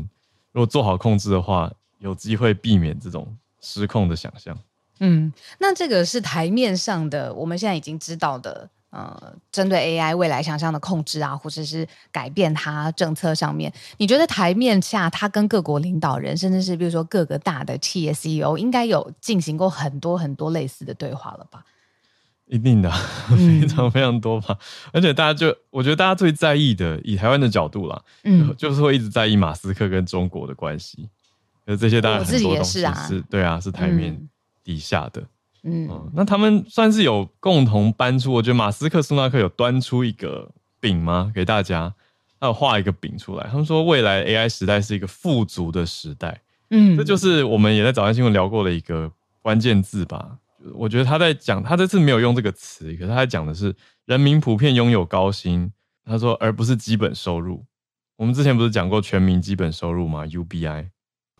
[0.50, 1.72] 如果做好控制的话，
[2.04, 4.56] 有机会避免这种失控的想象。
[5.00, 21.64] 嗯，那这个是台面上的，我们现在已经知道的，呃，针对 AI 未来想象的控制啊，或者是改变它政策上面，你觉得台面下它跟各国领导人，甚至是比如说各个大的企业 CEO，应该有进行过很多很多类似的对话了吧？
[22.46, 22.90] 一定的，
[23.34, 24.48] 非常非常多吧。
[24.50, 24.56] 嗯、
[24.92, 31.08] 而且大家就，我觉得大家最在意的，以台湾的角度啦，嗯，就是会一直在意马斯克跟中国的关系，
[31.66, 34.12] 呃，这些当然很多东西是，是，对啊，是台面。
[34.12, 34.28] 嗯
[34.64, 35.20] 底下的，
[35.64, 40.50] 嗯，嗯，那他们算是有共同搬出，我觉得马斯克、苏纳克有端出一个
[40.80, 41.30] 饼吗？
[41.34, 41.92] 给大家，
[42.40, 43.46] 他有画一个饼出来。
[43.50, 50.38] 他们说未来 AI 时代是一个富足的时代，嗯，这就是我们也在早安新闻聊过的一个关键字吧。
[50.72, 55.70] 我觉得他在讲，他这次没有用这个词，可是他在讲的是人民普遍拥有高薪。
[56.06, 57.62] 他说，而不是基本收入。
[58.16, 60.88] 我们之前不是讲过全民基本收入吗？UBI，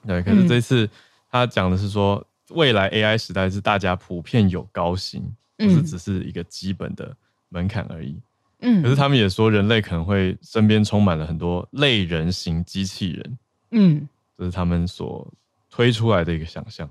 [0.07, 0.89] 对，可是这次
[1.31, 2.25] 他讲的是说。
[2.51, 5.25] 未来 AI 时代是大家普遍有高薪，
[5.57, 7.17] 不是只是一个基本的
[7.49, 8.21] 门槛而已。
[8.61, 13.39] 嗯，可是他们也说，人类可能会身边充满了很多类人型机器人。
[13.71, 15.27] 嗯，这是他们所
[15.71, 16.89] 推出来的一个想象。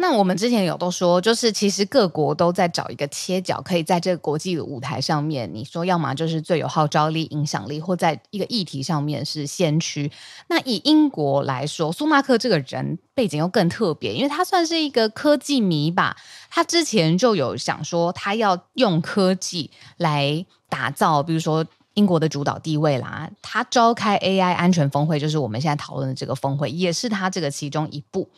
[0.00, 10.10] 那我们之前有都说，就是其实各国都在找一个切角，可以在这个国际的舞台上面，你说要么就是最有号召力、影响力，或在一个议题上面是先驱。
[10.46, 16.16] 那以英国来说，苏纳克这个人背景又更特别，因为他算是一个科技迷吧。
[16.48, 23.28] 他之前就有想说，他要用科技来打造，比如说英国的主导地位啦。
[23.42, 28.30] 他召开 AI 安全峰会，就是我们现在讨论的这个峰会，也是他这个其中一步。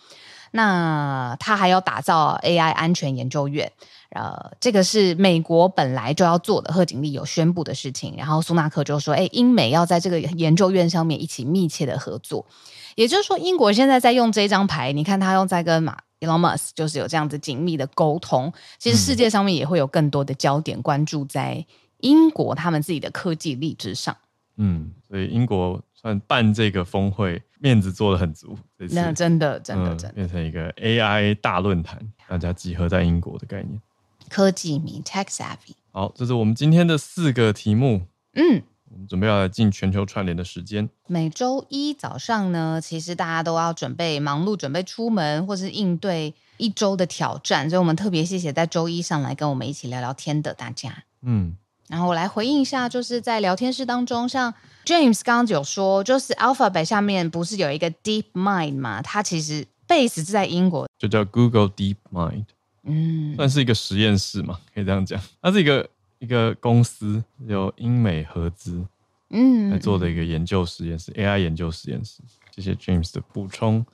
[0.50, 3.70] 那他还要打造 AI 安全研究院，
[4.10, 8.14] 呃，这个是美国本来就要做的，贺锦丽有宣布的事情。
[8.16, 12.44] 然后苏纳克就说：“哎，英美要在这个研究院上面一起密切的合作。”
[12.96, 18.52] 也就是说，英国现在在用这张牌，你看他用在跟马 Elon Musk 就是有这样子紧密的沟通。
[18.78, 21.64] 其实世界上面也会有更多的焦点关注在
[21.98, 24.16] 英国他们自己的科技力之上。
[24.56, 27.42] 嗯，所以英国算办这个峰会。
[27.62, 33.78] 面子做的很足，那真的真的真的、嗯、变成一个 AI 大论坛，大家集合在英国的概念。
[34.30, 35.74] 科技迷 Tech Savvy。
[35.90, 38.06] 好，这是我们今天的四个题目。
[38.32, 40.88] 嗯，我们准备要来进全球串联的时间。
[41.06, 51.04] 每周一早上呢，其实大家都要准备忙碌，准备出门或是应对一周的挑战，所以我们特别谢谢在周一上来跟我们一起聊聊天的大家。
[51.20, 51.58] 嗯。
[51.90, 54.54] 然后我来回应一下，就是在聊天室当中，像
[54.86, 59.02] James 刚刚有说，就是 Alphabet 下面不是有一个 Deep Mind 嘛？
[59.02, 62.44] 它其实 base 是在英国，就叫 Google Deep Mind，
[62.84, 65.20] 嗯，算是一个实验室嘛，可以这样讲。
[65.42, 65.88] 它是一个
[66.20, 68.84] 一个公司，有英美合资，
[69.30, 72.22] 嗯，来做的一个研究实验室、嗯、AI 研究实验室。
[72.54, 73.84] 谢谢 James 的补充。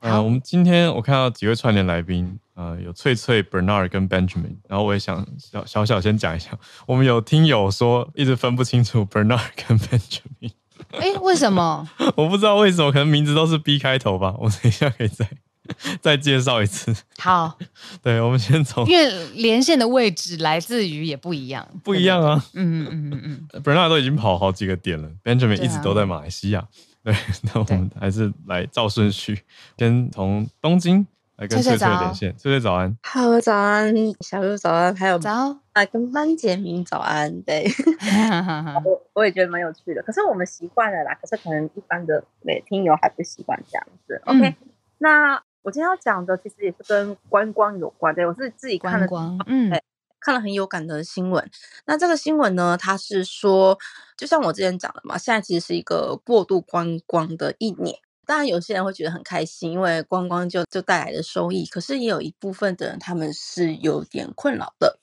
[0.00, 6.50] 啊、呃，我们今天我看到几位串联来宾，啊、呃，有翠翠、Bernard 跟 Benjamin，然后我也想小小小先讲一下，
[6.88, 10.52] 我们有听友说一直分不清楚 Bernard 跟 Benjamin，
[10.92, 11.88] 哎，为什么？
[12.16, 14.34] 我不知道为什么，可能名字都是 B 开头吧。
[14.38, 15.28] 我等一下可以再
[16.00, 16.94] 再介绍一次。
[17.18, 17.58] 好，
[18.02, 22.42] 对，我们先从，因为连线的位置来自于也不一样，不一样啊。
[22.54, 23.20] 嗯嗯嗯
[23.52, 26.66] 嗯 Bernard 都已经跑好几个点了，Benjamin 一直都在马来西亚。
[27.02, 29.42] 对， 那我们还是来照顺序，
[29.78, 32.36] 先从东京来跟翠翠连线。
[32.36, 37.40] 翠翠早安，Hello 早安，小鹿早安，还有早啊，跟班杰明早安。
[37.42, 37.66] 对，
[38.84, 44.20] 我我也觉得蛮有趣的，可是我们习惯了啦，可是可能一般的对听友还不习惯这样子。
[44.26, 44.56] OK，、嗯、
[44.98, 49.08] 那我今天要讲的其实也是跟观光有关，对我是自己看的，
[49.46, 49.70] 嗯。
[50.20, 51.50] 看了很有感的新闻，
[51.86, 53.78] 那这个新闻呢，它是说，
[54.16, 57.96] 就像我之前讲的嘛，现在其实是一个过度观光的一年。
[58.26, 61.66] 当然，有些人会觉得很开心，因为观光就就带来的收益。
[61.66, 65.00] 可是也有一部分的人，他们是有点困扰的。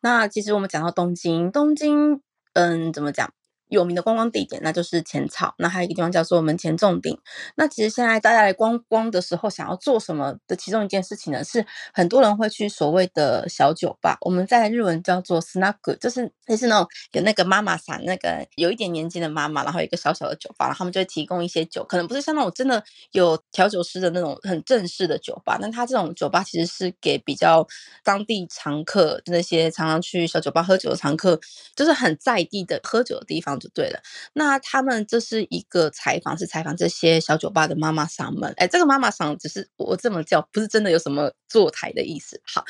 [0.00, 2.20] 那其实我们讲到东京，东京，
[2.52, 3.32] 嗯，怎么讲？
[3.68, 5.54] 有名的观光地点，那就是浅草。
[5.58, 7.18] 那还有一个地方叫做门前仲町。
[7.56, 14.16] 那其实现在大家来观光的时候，想要做什么的其中一件事情呢，是很多人会去所谓的小酒吧。
[14.22, 27.66] 我们在日文叫做 snack，就是类似那种有那个妈妈伞，那个有一点年纪的妈妈，然后一个小小的酒吧，然后他们就会提供一些酒，可能不是像那种真的有调酒师的那种很正式的酒吧，但他这种酒吧其实是给比较
[28.04, 31.38] 当地常客，那些常常去小酒吧喝酒的常客，
[31.76, 33.57] 就是很在地的喝酒的地方。
[33.58, 34.00] 就对了，
[34.32, 38.52] 那他们这是一个采访，是采访这些小酒吧的妈妈桑们。
[38.56, 42.40] 哎，这个妈妈桑只是我这么叫，不是真的有什么坐台的意思。
[42.44, 42.64] 好，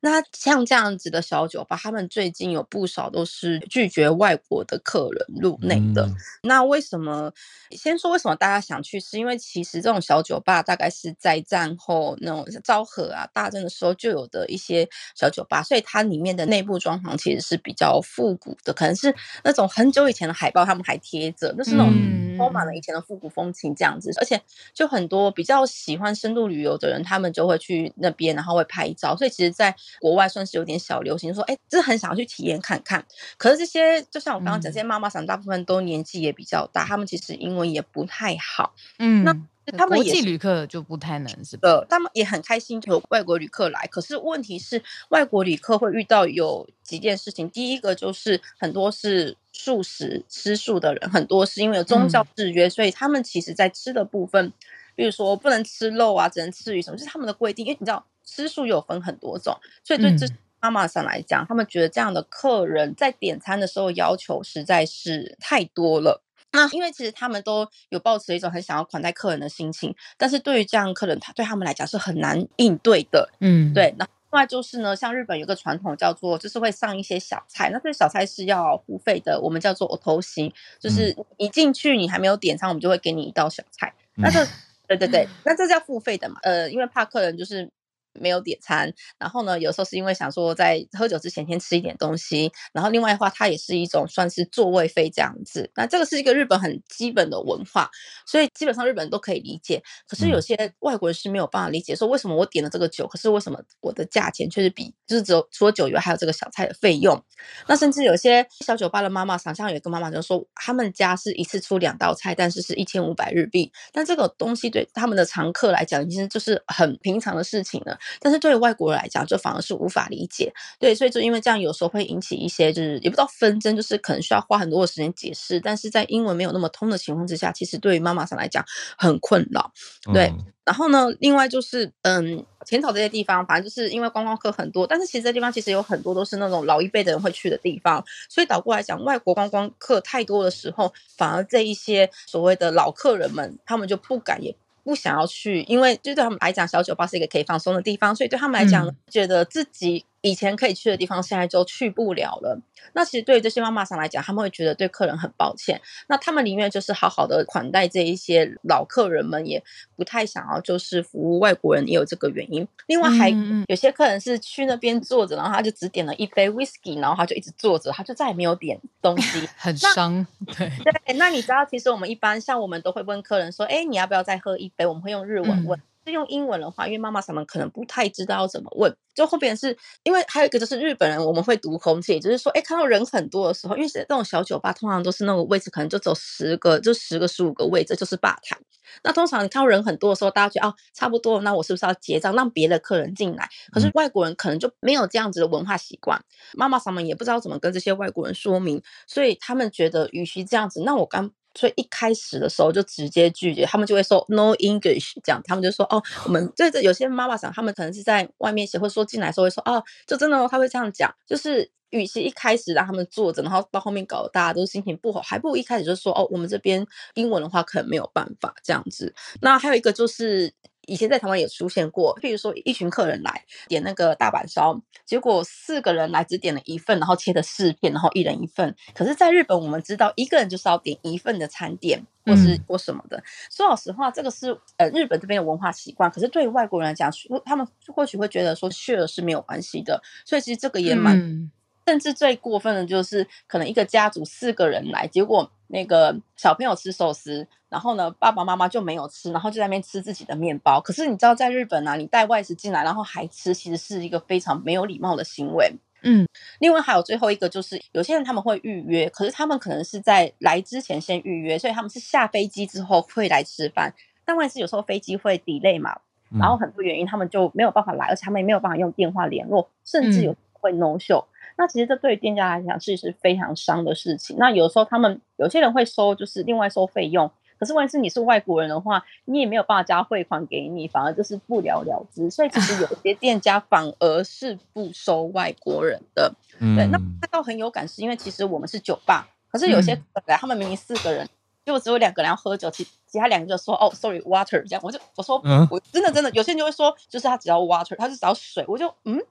[0.00, 6.06] 那像这样子的小酒吧，他们最近有不少都是拒绝外国的客人入内的。
[6.06, 7.32] 嗯、那为什么？
[7.70, 20.38] 先说为什么大家想去，是因为其实这种小酒吧大概是在战后那种昭和啊、大正的时候就有的一些小酒吧，所以它里面的内部装潢其实是比较复古的，可能是那种很久以前的。
[20.42, 21.92] 海报他们还贴着，就是那种
[22.36, 24.40] 充满了以前的复古风情这样子，嗯、而且
[24.74, 29.14] 就很多比较喜欢深度旅游的人，他们就会去那边，然后会拍照。
[29.14, 33.04] 所以其实，在国外算是有点小流行，说哎，真的很想要去体验看看。
[33.36, 38.74] 可是这些，就像我刚刚讲，这些妈妈桑大部分都年纪也比较大，他们其实英文也不太好。
[38.98, 39.36] 嗯，那。
[39.64, 41.68] 他们也国际旅客就不太能是吧？
[41.68, 47.48] 呃，他们也很开心有外国旅客来，可是问题是外国旅客会遇到有几件事情。
[47.48, 54.52] 第一个就是很多是素食吃素的人，很多是因为有宗教制约，嗯、所以他们其实在吃的部分，
[54.96, 57.64] 比如说不能吃肉啊，只能吃鱼什么，就是他们的规定。
[57.64, 60.26] 因为你知道吃素有分很多种，所以对这
[60.60, 66.20] 妈妈上来讲，嗯、他们觉得这样的客人在点餐的时候要求实在是太多了。
[66.52, 73.28] 那因为其实他们都有抱持一种很想要款待客人的心情，但是对于这样客人，他对他们来讲是很难应对的。
[73.40, 73.94] 嗯，对。
[73.98, 83.92] 那另外就是呢，像日本有个传统叫做，就是会上一些小菜，那这个小菜是要付费的，我们叫做お通し，就是一进去你还没有点餐，我们就会给你一道小菜。
[84.16, 84.46] 那这，
[84.86, 86.38] 对对对，那这叫付费的嘛？
[86.42, 87.70] 呃，因为怕客人就是。
[88.20, 95.70] 没有点餐，然后呢，有时候是因为想说在喝酒之前先吃一点东西，然后另外的话，它也是一种算是座位费这样子。
[95.74, 97.90] 那这个是一个日本很基本的文化，
[98.26, 99.82] 所以基本上日本人都可以理解。
[100.06, 107.22] 可是有些外国人是没有办法理解，说为什么我点了这个酒，可是为什么我的价钱却是比就是只有除了酒以外还有这个小菜的费用？
[107.66, 117.98] 那甚至有些小酒吧的妈妈，想象有一个妈妈就说，他们家是一次出两道菜，但是是一千五百日币，但这个东西对他们的常客来讲，其实就是很平常的事情了。
[118.20, 120.52] 但是对于外国人来讲，就反而是无法理解。
[120.78, 125.60] 对，所以就因为这样，有时候会引起一些就是也不知道纷争，就是可能需要花很多的时间解释。
[125.60, 128.64] 但是在英文没有那么通的情况之下，其实对于妈妈上来讲
[128.96, 129.72] 很困扰。
[130.12, 144.54] 对，嗯、然后呢，另外就是嗯，浅草这些地方，反正就是因为观光客很多，但是其实这地方其实有很多都是那种老一辈的人会去的地方，所以倒过来讲，外国观光客太多的时候，反而这一些所谓的老客人们，他们就不敢也。
[144.84, 150.04] 不想要去，因为就对他们来讲，小酒吧是一个可以放松的地方，所以对他们来讲，嗯、觉得自己。
[150.22, 152.58] 以前可以去的地方，现在就去不了了。
[152.94, 155.80] 那其实对于这些妈妈上来讲，他们会觉得对客人很抱歉。
[156.08, 159.62] 那他们宁愿就是好好的款待这一些老客人们，也
[159.96, 162.66] 不太想要就是服务外国人，也有这个原因。
[162.86, 163.30] 另外还
[163.68, 170.24] 有些客人是去那边坐着，然后他就只点了一杯 whisky，然后他就一直坐着，他就再也没有点东西， 很伤。
[170.56, 170.70] 对
[171.06, 175.78] 对，那你知道，其实我们一般像我们都会问客人说：“哎，你要不要再喝一杯？”我们会用日文问。
[175.78, 188.58] 嗯是用英文的话，因为妈妈他们可能不太知道怎么问，就后边是因为还有一个就是日本人，我们会读空气，就是说，哎，看到人很多的时候，因为这种小酒吧通常都是那个位置，可能就走十个，就十个十五个位置就是吧台。
[189.04, 193.48] 那通常你看到人很多的时候，大家觉得哦，差不多，那我是不是要结账，让别的客人进来？
[193.72, 196.22] 可是外国人可能就没有这样子的文化习惯，
[196.54, 201.30] 妈妈他们也不知道怎么跟这些外国人说明，所以他们觉得与其这样子，那我刚。
[201.54, 219.14] 所以一开始的时候就直接拒绝，他们就会说 no English 这样，他们就说哦，我们这这有些妈妈想，他们可能是在外面写，或者说进来的时候会说哦，就真的哦，他会这样讲，就是与其一开始让他们坐着，然后到后面搞得大家都心情不好，还不如一开始就说哦，我们这边英文的话可能没有办法这样子。
[219.40, 220.52] 那还有一个就是。
[220.86, 228.74] 以前在台湾也出现过，譬如说一群客人来点那个大阪烧，结果四个人来只点了一份，然后切的四片，然后一人一份。
[228.94, 233.16] 可是，在日本我们知道一个人就是要点一份的餐点，或是或什么的。
[233.18, 236.10] 嗯、说老实话，这个是呃日本这边的文化习惯。
[236.10, 237.10] 可是对于外国人来讲，
[237.44, 240.02] 他们或许会觉得说 share 是没有关系的。
[240.24, 241.50] 所以其实这个也蛮，嗯、
[241.86, 247.46] 甚至最过分的就是可能一个家族四个人来，结果那个小朋友吃寿司。
[247.68, 250.78] 然后呢，爸爸妈妈就没有吃，然后就在那边吃自己的面包。
[250.78, 255.72] 可是你知道，在日本啊，你带外食进来，然后还吃，其实是一个非常没有礼貌的行为。
[256.02, 256.28] 嗯，
[256.58, 263.94] 另外还有最后一个就是，有些人他们会预约，可是他们可能是在来之前先预约，所以他们是下飞机之后会来吃饭。
[264.26, 265.98] 但万一是有时候飞机会 delay 嘛，
[266.38, 271.24] 然后很多原因他们就没有办法来，而且他们也没有办法用电话联络，甚至有会 no show。
[271.62, 274.36] 那其实这对于店家来讲是是非常伤的事情。
[274.36, 277.30] 那有时候他们有些人会收，就是另外收费用。
[277.56, 282.28] 可是，万一是你是外国人的话，你也没有办法加汇款给你，反而就是不了了之。
[282.28, 286.34] 所以，其实有些店家反而是不收外国人的。
[286.58, 291.28] 嗯、对，那他倒很有感，是因为其实我们是酒吧，可是有些客人来，他们明明四个人，
[291.64, 298.64] 就只有两个人要喝酒，其其他两个就说：“哦，sorry，water。”这样，我就我说，嗯、我真的真的，有些人就会说，就是他只要 water，他就只要水。
[298.66, 299.22] 我就嗯，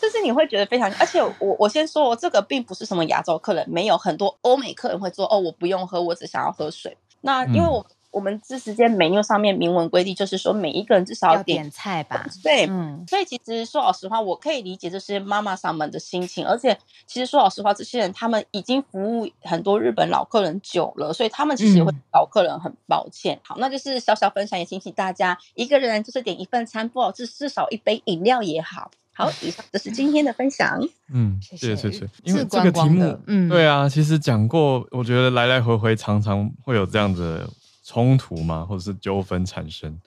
[0.00, 12.24] 就是你会觉得非常，而且我我先说，这个并不是什么亚洲客人，没有很多欧美客人会说：“哦，我不用喝，我只想要喝水。”那因为我、嗯、我们这时间 menu 上面明文规定，就是说每一个人至少要点，点菜吧？
[12.44, 16.78] 对，嗯，所以其实说老实话，我可以理解这些妈妈上们的心情，而且
[17.08, 23.34] 其实说老实话，这些人他们已经服务很多日本老客人久了，所以他们其实会老客人很抱歉。
[23.36, 28.92] 嗯、好，那就是小小分享，也提醒大家一个人就是点一份餐，不好至至少一杯饮料也好。
[29.18, 30.80] 好， 以上就是今天的分享。
[31.12, 32.08] 嗯，谢谢谢谢。
[32.22, 37.50] 因为这个题目，嗯，对啊，其实讲过，我觉得来来回回常常会有这样的
[37.84, 39.98] 冲突嘛，或者是纠纷产生，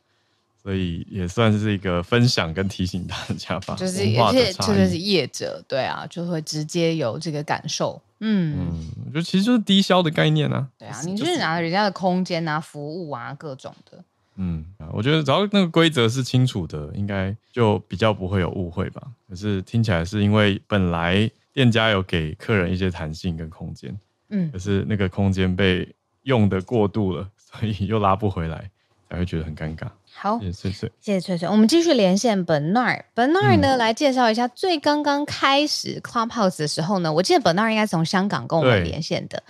[0.63, 3.75] 所以也算是一个分享跟提醒大家吧。
[3.75, 8.01] 就是而且特别是业者，对啊，就会直接有这个感受。
[8.21, 10.69] 嗯嗯，我觉得其实就是低消的概念啊。
[10.79, 14.01] 对啊，你就是拿人家的空间啊、服务啊各种的。
[14.43, 19.03] 嗯，我觉得只要那个规则是清楚的，应该就比较不会有误会吧。
[19.29, 23.95] 可是听起来是因为本来店家有给客人一些弹性跟空间，
[24.29, 25.87] 嗯，可是那个空间被
[26.23, 28.71] 用的过度了，所以又拉不回来，
[29.07, 29.87] 才会觉得很尴尬。
[30.13, 31.47] 好，谢谢翠翠，谢谢翠翠。
[31.47, 39.41] 我们继续连线 Bernard，Bernard 呢、嗯、来介绍一下最刚刚开始 Clubhouse 的时候呢，我记得 Bernard 应该是从香港跟我们连线的。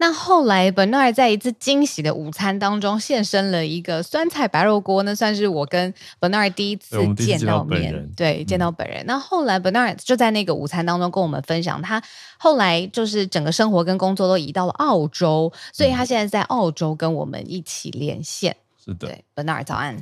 [0.00, 9.04] 那后来 Bernard 在一次惊喜的午餐当中现身了一个酸菜白肉锅，那算是我跟 Bernard 第一次见到面，对，见到本人。
[9.06, 12.02] 那、嗯、后来 Bernard 就在那个午餐当中跟我们分享，他
[12.38, 18.54] 后来就是整个生活跟工作都移到了澳洲，所以他现在在澳洲跟我们一起连线。
[18.94, 19.96] 对本纳尔早安。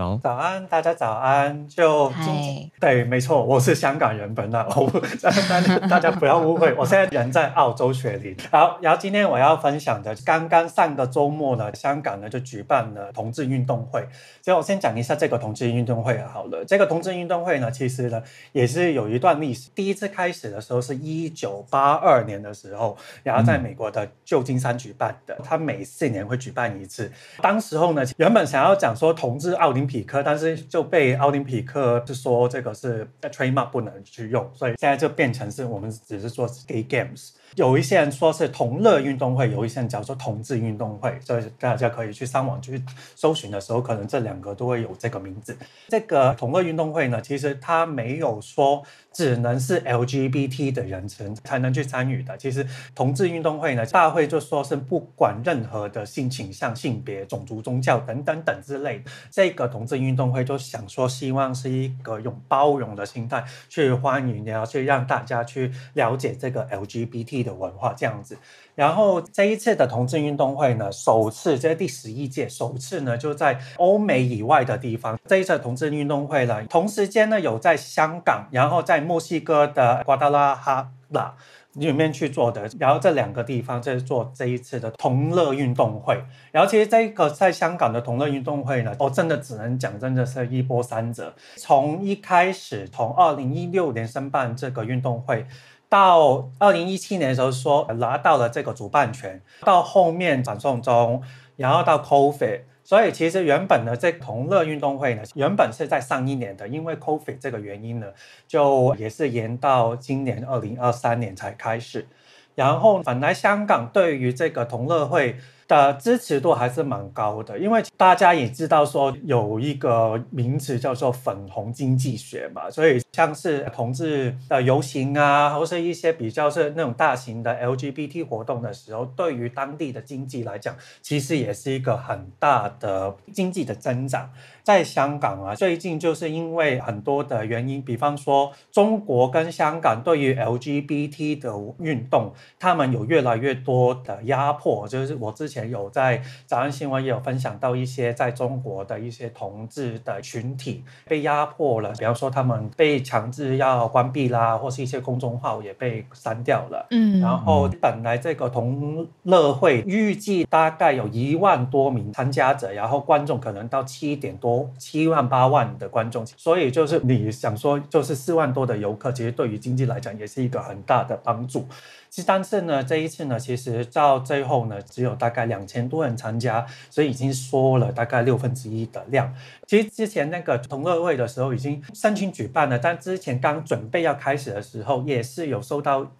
[0.00, 1.68] 早，早安，大家早安。
[1.68, 4.98] 就今对，没错，我是香港人本来，我不，
[5.90, 8.34] 大家不要误会，我现在人在澳洲雪梨。
[8.50, 14.08] 好，然后今天我要分享的，刚刚上个周末呢，香港呢就举办了同志运动会。
[14.40, 16.64] 所以我先讲一下这个同志运动会好了。
[16.64, 18.22] 这个同志运动会呢，其实呢
[18.52, 19.68] 也是有一段历史。
[19.74, 25.36] 第一次开始的时候是一九八二年的时候，然后在美国的旧金山举办的。
[25.44, 27.12] 他每四年会举办一次。
[27.42, 37.32] 当时候呢，原本想要讲说同志奥林匹克，但是就被奥林匹克就说这个是 trademark 不能去用，所以现在就变成是我们只是说 gay games。
[37.56, 42.80] 有一些人说是同乐运动会，有一些人叫做同志运动会，所以大家可以去上网去
[43.16, 45.56] 搜寻的时候，可能这两个都会有这个名字。
[45.88, 48.82] 这个同乐运动会呢，其实它没有说
[49.12, 52.36] 只能是 LGBT 的人群才能去参与的。
[52.38, 59.10] 其实同志运动会呢，大会就说是不管任何的性倾向、性别、种族、宗教等等等之类的。
[59.30, 67.39] 这个同志运动会就想说，希望是一个用包容的心态去欢迎，然后去让大家去了解这个 LGBT。
[67.42, 68.36] 的文化这样子，
[68.74, 75.18] 然后这一次的同志运动会呢，首次这是第十一届，首次呢就在欧美以外的地方。
[75.26, 81.34] 这一次同志运动会呢，同时间呢有在香港，然后在墨西哥的瓜达拉哈拉
[81.74, 86.20] 里面去做的，然后这两个地方在做这一次的同乐运动会。
[86.50, 91.32] 然后其实这个在香港的同乐运动会呢，我真的只能讲，真的是一波三折。
[91.56, 95.46] 从一开始，从二零一六年申办这个运动会。
[95.90, 101.20] 到二零一七年的时候说拿到了这个主办权，到后面转送中，
[101.56, 108.06] 然后到 COVID，所以其实原本呢这同乐运动会呢，原本是在上一年的，因为 COVID 这个原因呢，
[108.46, 112.06] 就也是延到今年二零二三年才开始。
[112.54, 115.36] 然后本来香港对于这个同乐会
[115.70, 134.28] 的支持度还是蛮高的，因为大家也知道说有一个名词叫做粉红经济学嘛，所以像是同志的游行啊，或是一些比较是那种大型的 LGBT 活动的时候，对于当地的经济来讲，其实也是一个很大的经济的增长。
[134.70, 144.86] 在香港啊，最近就是因为很多的原因，比方说中国跟香港对于 LGBT 的运动，他们有越来越多的压迫。
[144.86, 156.86] 就是我之前有在早安新闻也有分享到一些在中国的一些同志的群体被压迫了，比方说他们被强制要关闭啦，或是一些公众号也被删掉了。
[156.92, 164.59] 嗯，然后本来这个同乐会预计大概有一万多名参加者，然后观众可能到七点多。
[164.78, 171.66] 七万八万的观众，所以就是你想说，就是四万多的游客，其实对于经济来讲也是一个很大的帮助。
[172.08, 179.32] 其实但是呢，这一次呢，其实到最后呢，只有大概两千多人参加，所以已经缩了大概六分之一的量。
[179.66, 186.10] 其实之前那个同乐会的时候已经申请举办了，但之前刚准备要开始的时候，也是有收到。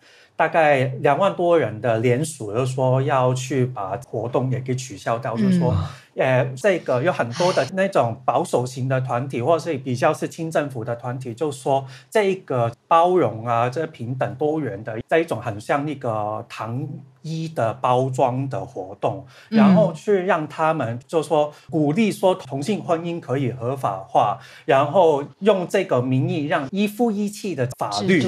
[0.40, 5.76] 大概两万多人的联署，就说要去把活动也给取消掉，嗯、就是说，
[6.16, 16.88] 呃，这个有很多的那种保守型的团体，或者是比较是清政府的团体，就说这个包容啊，这平等多元的这一种很像那个糖
[17.20, 28.24] 衣的包装的活动，然后去让他们就说鼓励说同性婚姻可以合法化，然后用这个名义让一夫一妻的法律，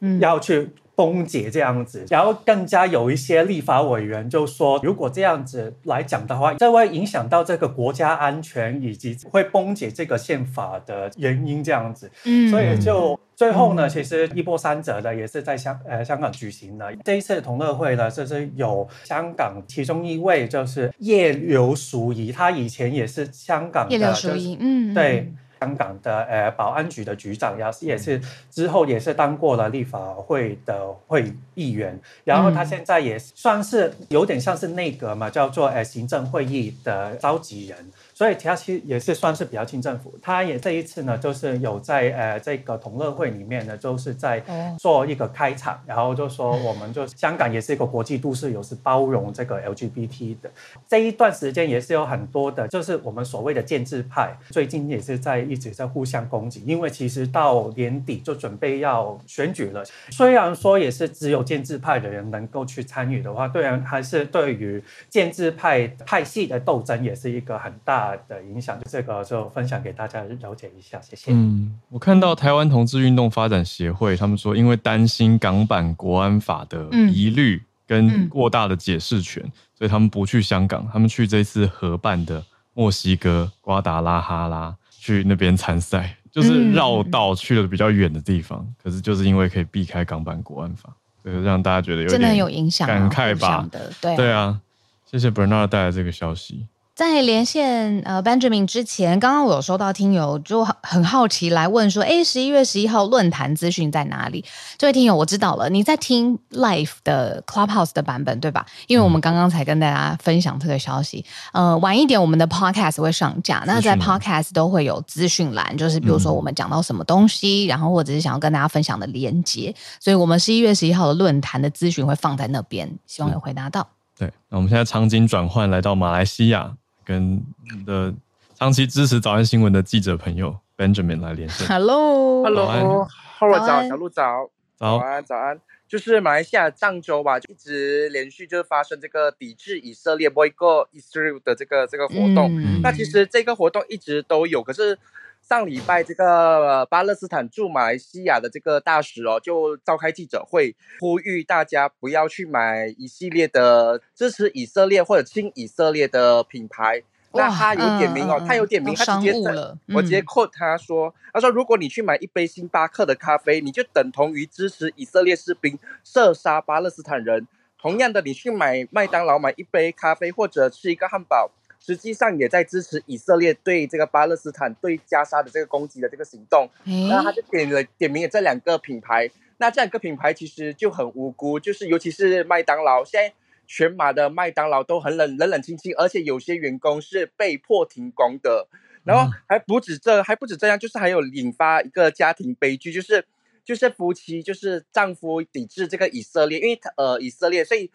[0.00, 0.70] 嗯，要去。
[0.96, 12.10] 崩解这样子，然后更加有一些立法委员就说，如果这样子来讲的话，这会影响到这个国家安全，以及会崩解这个宪法的原因这样子。
[12.24, 25.32] 嗯，所以就最后呢，其实一波三折的也是在香呃香港举行的这一次同乐会呢，就是有香港其中一位就是叶刘淑仪，她以前也是香港的，叶刘淑仪，嗯，对。
[25.64, 37.78] 香港的呃保安局的局长，然后也是之后也是当过了立法会的会议员，然后他现在也算是有点像是内阁嘛，叫做呃行政会议的召集人。
[38.14, 44.40] 所以其他其实也是算是比较亲政府，他也这一次呢，就是有在呃这个同乐会里面呢，就是在
[44.78, 50.50] 做一个开场，然后就说我们就香港也是一个国际都市，有是包容这个 LGBT 的。
[50.88, 71.32] 这一段时间也是有很多的，就是我们所谓的建制派，最近也是在一直在互相攻击，因为其实到年底就准备要选举了，虽然说也是只有建制派的人能够去参与的话，对然还是对于建制派派系的斗争也是一个很大的影响，就这个就分享给大家了解一下，谢谢。
[71.32, 82.42] 嗯，我看到台湾同志运动发展协会，他们说因为担心港版国安法的疑虑跟过大的解释权，嗯嗯、所以他们不去香港，他们去这次合办的
[82.72, 93.68] 墨西哥瓜达拉哈拉去那边参赛，就是绕道去了比较远的地方，嗯、可是就是因为可以避开港版国安法，所以让大家觉得有点真的有影响，感慨吧？
[94.00, 94.60] 对对啊，
[95.04, 96.66] 谢谢 Bernard 带来这个消息。
[96.94, 104.44] 在连线呃 Benjamin 之前，刚刚我有收到听友就很好奇来问说，哎，十一月十一号论坛资讯在哪里？
[104.78, 108.64] 这位听友我知道了，你在听 Live 的 Clubhouse 的版本对吧？
[108.86, 123.84] 因为我们刚刚才跟大家分享这个消息，呃，晚一点我们的 Podcast 会上架，那在 Podcast 都会有资讯栏，就是比如说我们讲到什么东西，嗯、然后或者是想要跟大家分享的连接，所以我们十一月十一号的论坛的资讯会放在那边，希望有回答到。
[124.16, 126.76] 对，那我们现在场景转换来到马来西亚。
[127.04, 127.42] 跟
[127.86, 128.12] 的
[128.54, 131.66] 长期支持早安新闻的记者朋友 Benjamin 来连线。
[131.68, 135.60] Hello，Hello，Hello，早，小鹿早，早安，早安。
[135.86, 142.50] 就是马来西亚上周吧，就一直连续就是发生这个抵制以色列 Boycott Israel 的这个这个活动。
[142.50, 144.98] 嗯、那其实这个活动一直都有，可是。
[145.46, 157.02] 上礼拜，这个巴勒斯坦驻马来西亚的这个大使哦，就召开记者会，呼吁大家不要去买一系列的支持以色列或者亲以色列的品牌。
[157.34, 159.76] 那他有点名哦，嗯、他有点名，他直接了。
[159.88, 167.46] 我直接 quote 他说：“嗯、他说，如果你去买一杯星巴克的咖啡，你就等同于支持以色列士兵射杀巴勒斯坦人。
[167.78, 171.50] 同样的，你去买麦当劳买一杯咖啡或者吃一个汉堡。”
[171.84, 176.66] 实际上也在支持以色列对这个巴勒斯坦对加沙的这个攻击的这个行动。
[177.10, 179.30] 那他就点了点名了这两个品牌。
[179.58, 183.34] 那这两个品牌其实就很无辜，就是尤其是麦当劳，现在
[183.66, 188.66] 全马的麦当劳都很冷冷冷清清，而且有些员工是被迫停工的。
[189.04, 193.26] 然后还不止这还不止这样，就是还有引发一个家庭悲剧，就是
[193.62, 197.90] 就是夫妻就是丈夫抵制这个以色列，因为呃以色列所以。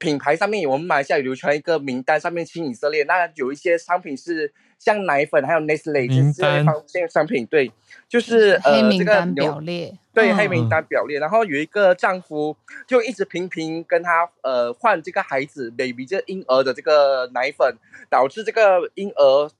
[0.00, 3.04] 品牌上面，我们马来西亚有流传一个名单，上面清以色列。
[3.04, 7.70] 那有一些商品是像奶粉，还有 Nestle 这些方面商品，对，
[8.08, 11.18] 就是呃这个表列，对黑名单表列。
[11.18, 17.76] 然后有一个丈夫就一直频频跟他呃换这个孩子 baby 这婴儿的这个奶粉，
[18.08, 19.50] 导致这个婴儿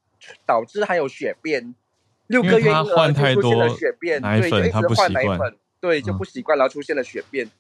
[0.46, 1.74] 导致还有血便。
[2.28, 7.44] 六个月婴儿就出现了血便，对，就一直换奶粉，对，就不习惯，然后出现了血便。
[7.44, 7.50] 嗯、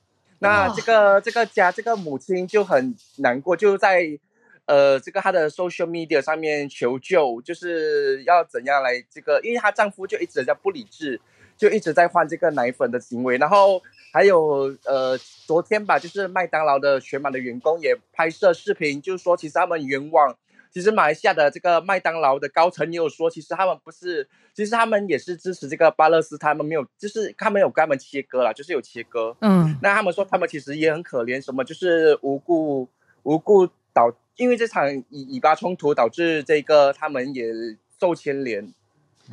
[0.40, 4.18] 那这个这个家这个母亲就很难过，就在
[4.64, 11.20] 呃这个她的 social media 上面求救，就是要怎样来这个，因为她丈夫就一直在不理智，
[11.56, 13.38] 就一直在换这个奶粉的行为。
[13.38, 13.80] 然后
[14.12, 15.16] 还有呃
[15.46, 20.36] 昨天吧，就是麦当劳的全马的员工也拍摄视频，就是说其实他们冤枉。
[20.72, 29.36] 其实马来西亚的这个麦当劳的高层也有说，其实他们不是，其实他们也是支持这个巴勒斯坦，他们没有，就是他们有跟他们切割了，就是有切割。
[29.40, 32.88] 嗯，那他们说他们其实也很可怜，什么就是无故
[33.24, 37.52] 无故导，因为这场以以巴冲突导致这个他们也
[37.98, 38.72] 受牵连。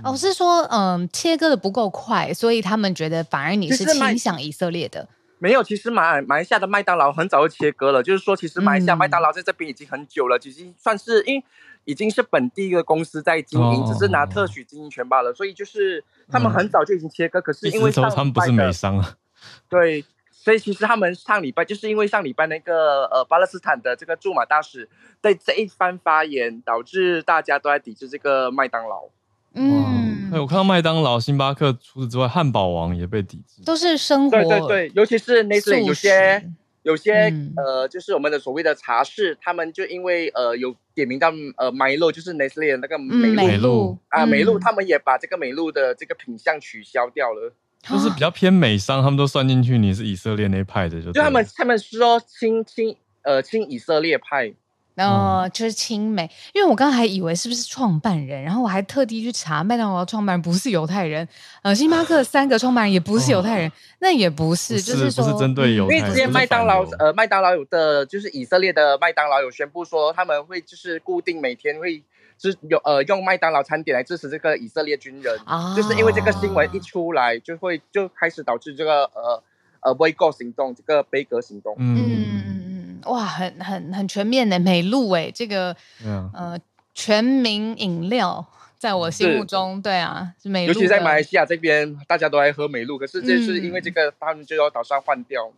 [0.03, 5.07] 哦，是说嗯切割的不够快，所以他们觉得反而你是倾向以色列的。
[5.39, 11.43] 没有，其实马马来西亚的麦当劳很早就切割了，就是说，其实马来西亚麦当劳在这边已经很久了，已经算是因为
[11.85, 15.33] 已经是本地一个公司在经营，只是拿特许经营权罢了。
[15.33, 19.15] 所以就是他们很早就已经切割，可是因为他们不是美商啊。
[19.69, 24.89] 对，所以其实他们上礼拜就是因为上礼拜那个呃巴勒斯坦的这个驻马大使
[25.21, 29.09] 在这一番发言，导致大家都在抵制这个麦当劳。
[29.53, 29.96] 嗯，
[30.33, 34.31] 我看到麦当劳、星巴克，除此之外，汉堡王也被抵制，都是生活。
[34.31, 36.49] 对对对，尤其是那些有些
[36.83, 43.97] 有些、嗯、呃，就是我们的所谓的茶室，他们就因为呃有点名到呃麦露，就是 Nestle 的那个美露、嗯、美露。
[44.09, 47.53] 啊美露，他们也把这个美露的这个品相取消掉了，
[47.83, 54.53] 就是比较偏美商，他们都算进去，你是以色列那派的就，就他们他们说亲亲呃亲以色列派。
[54.97, 61.27] 然后、呃、就是亲美，因为我刚刚还以为是不是创办人，然后我还特地去查麦当劳创办人不是犹太人，
[61.61, 72.01] 呃，星巴克三个创办人也不是犹太人，哦、那也不是，不是就是说，不是针对犹太人，因为之前麦当劳，呃，麦当劳有的就是以色列的麦当劳有宣布说他们会就是固定每天会
[72.39, 79.43] 支有呃用麦当劳餐点来支持这个以色列军人，啊、就是因为这个新闻一出来就会就开始导致这个呃
[79.81, 82.56] 呃 boycott 行动，这个杯葛行动，嗯。
[83.05, 85.75] 嗯哇，很很很全面的美露哎，这个、
[86.05, 86.59] 嗯、呃
[86.93, 88.45] 全民饮料，
[88.77, 90.73] 在我心目中，对啊，是美露。
[90.73, 95.51] 尤其在马来西亚这边，大家都爱喝美露，可是这是因为这个，他们就要打算换掉。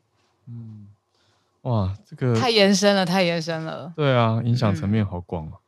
[0.47, 0.87] 嗯，
[1.61, 3.93] 哇，这个太延伸了，太延伸了。
[3.95, 5.53] 对啊，影响层面好广啊！
[5.53, 5.59] 嗯、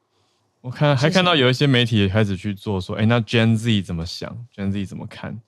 [0.61, 5.39] 我看还看到有一些媒体也开始去做说，哎，那 Gen Z 怎么想？Gen Z 怎么看？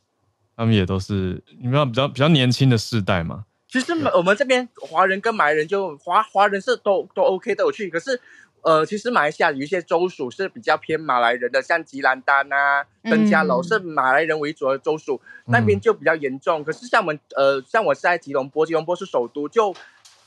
[0.56, 3.46] 他们也都是你们比较比较年轻的世代嘛。
[3.74, 8.22] 其实我们这边华人跟马来人就华华人是都都 OK 都有去，可是
[8.62, 16.64] 呃，其实马来西亚有一些州属是比较偏马来人的，像吉兰丹啊、登嘉楼是马来人为主的州属，嗯、那边就比较严重。
[16.64, 19.76] 可是像我们呃，像我是在吉隆坡，吉隆坡是首都，就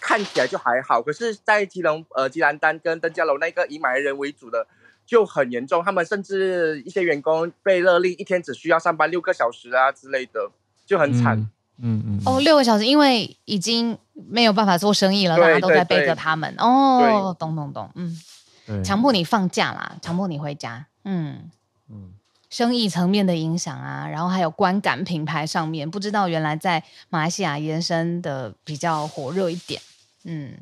[0.01, 1.01] 看起来就还好。
[1.01, 4.67] 可是，在吉隆呃吉兰丹跟登嘉楼那个以马来人为主的
[5.07, 10.51] 就很严重，他们甚至一些员工被勒令一天只需要上班六个小时啊之类的，
[10.85, 11.39] 就很惨。
[11.39, 16.55] 嗯嗯嗯哦，六个小时，因为已经没有办法做生意了，大家都在背着他们。
[16.59, 21.51] 哦，懂懂懂，嗯，强迫你放假啦，强迫你回家，嗯。
[21.89, 22.15] 嗯，
[22.51, 29.81] 生意层面的影响啊，然后还有观感品牌上面，不知道原来在马来西亚延伸的比较火热一点，
[30.25, 30.55] 嗯，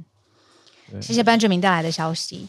[1.01, 2.49] 谢谢 Benjamin 带来的消息。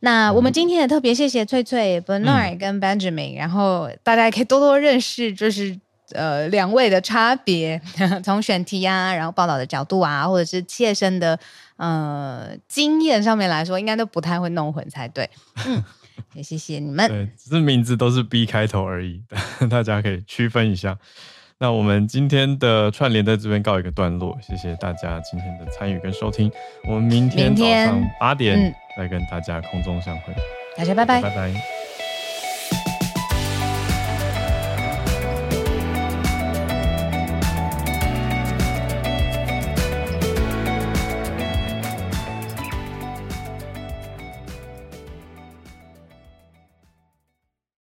[0.00, 5.78] 那我们今天也特别谢谢翠翠、Bernard 跟 Benjamin，然后大家也可以多多认识，就是。
[6.14, 7.80] 呃，两位的差别，
[8.24, 11.38] 从选题啊，然后报道的角度啊，或者是切身的
[11.76, 15.28] 呃经验上面来说，应该都不太会弄混才对。
[15.66, 15.82] 嗯，
[16.34, 17.08] 也谢谢你们。
[17.08, 19.22] 对，只是名字都是 B 开头而已，
[19.70, 20.98] 大家可以区分一下。
[21.58, 26.50] 那我们今天的串联在这边告一个段落，谢谢大家今天的参与跟收听。
[26.88, 30.34] 我们明天早上八点再跟大家空中相会。
[30.76, 31.91] 大家拜拜，拜拜。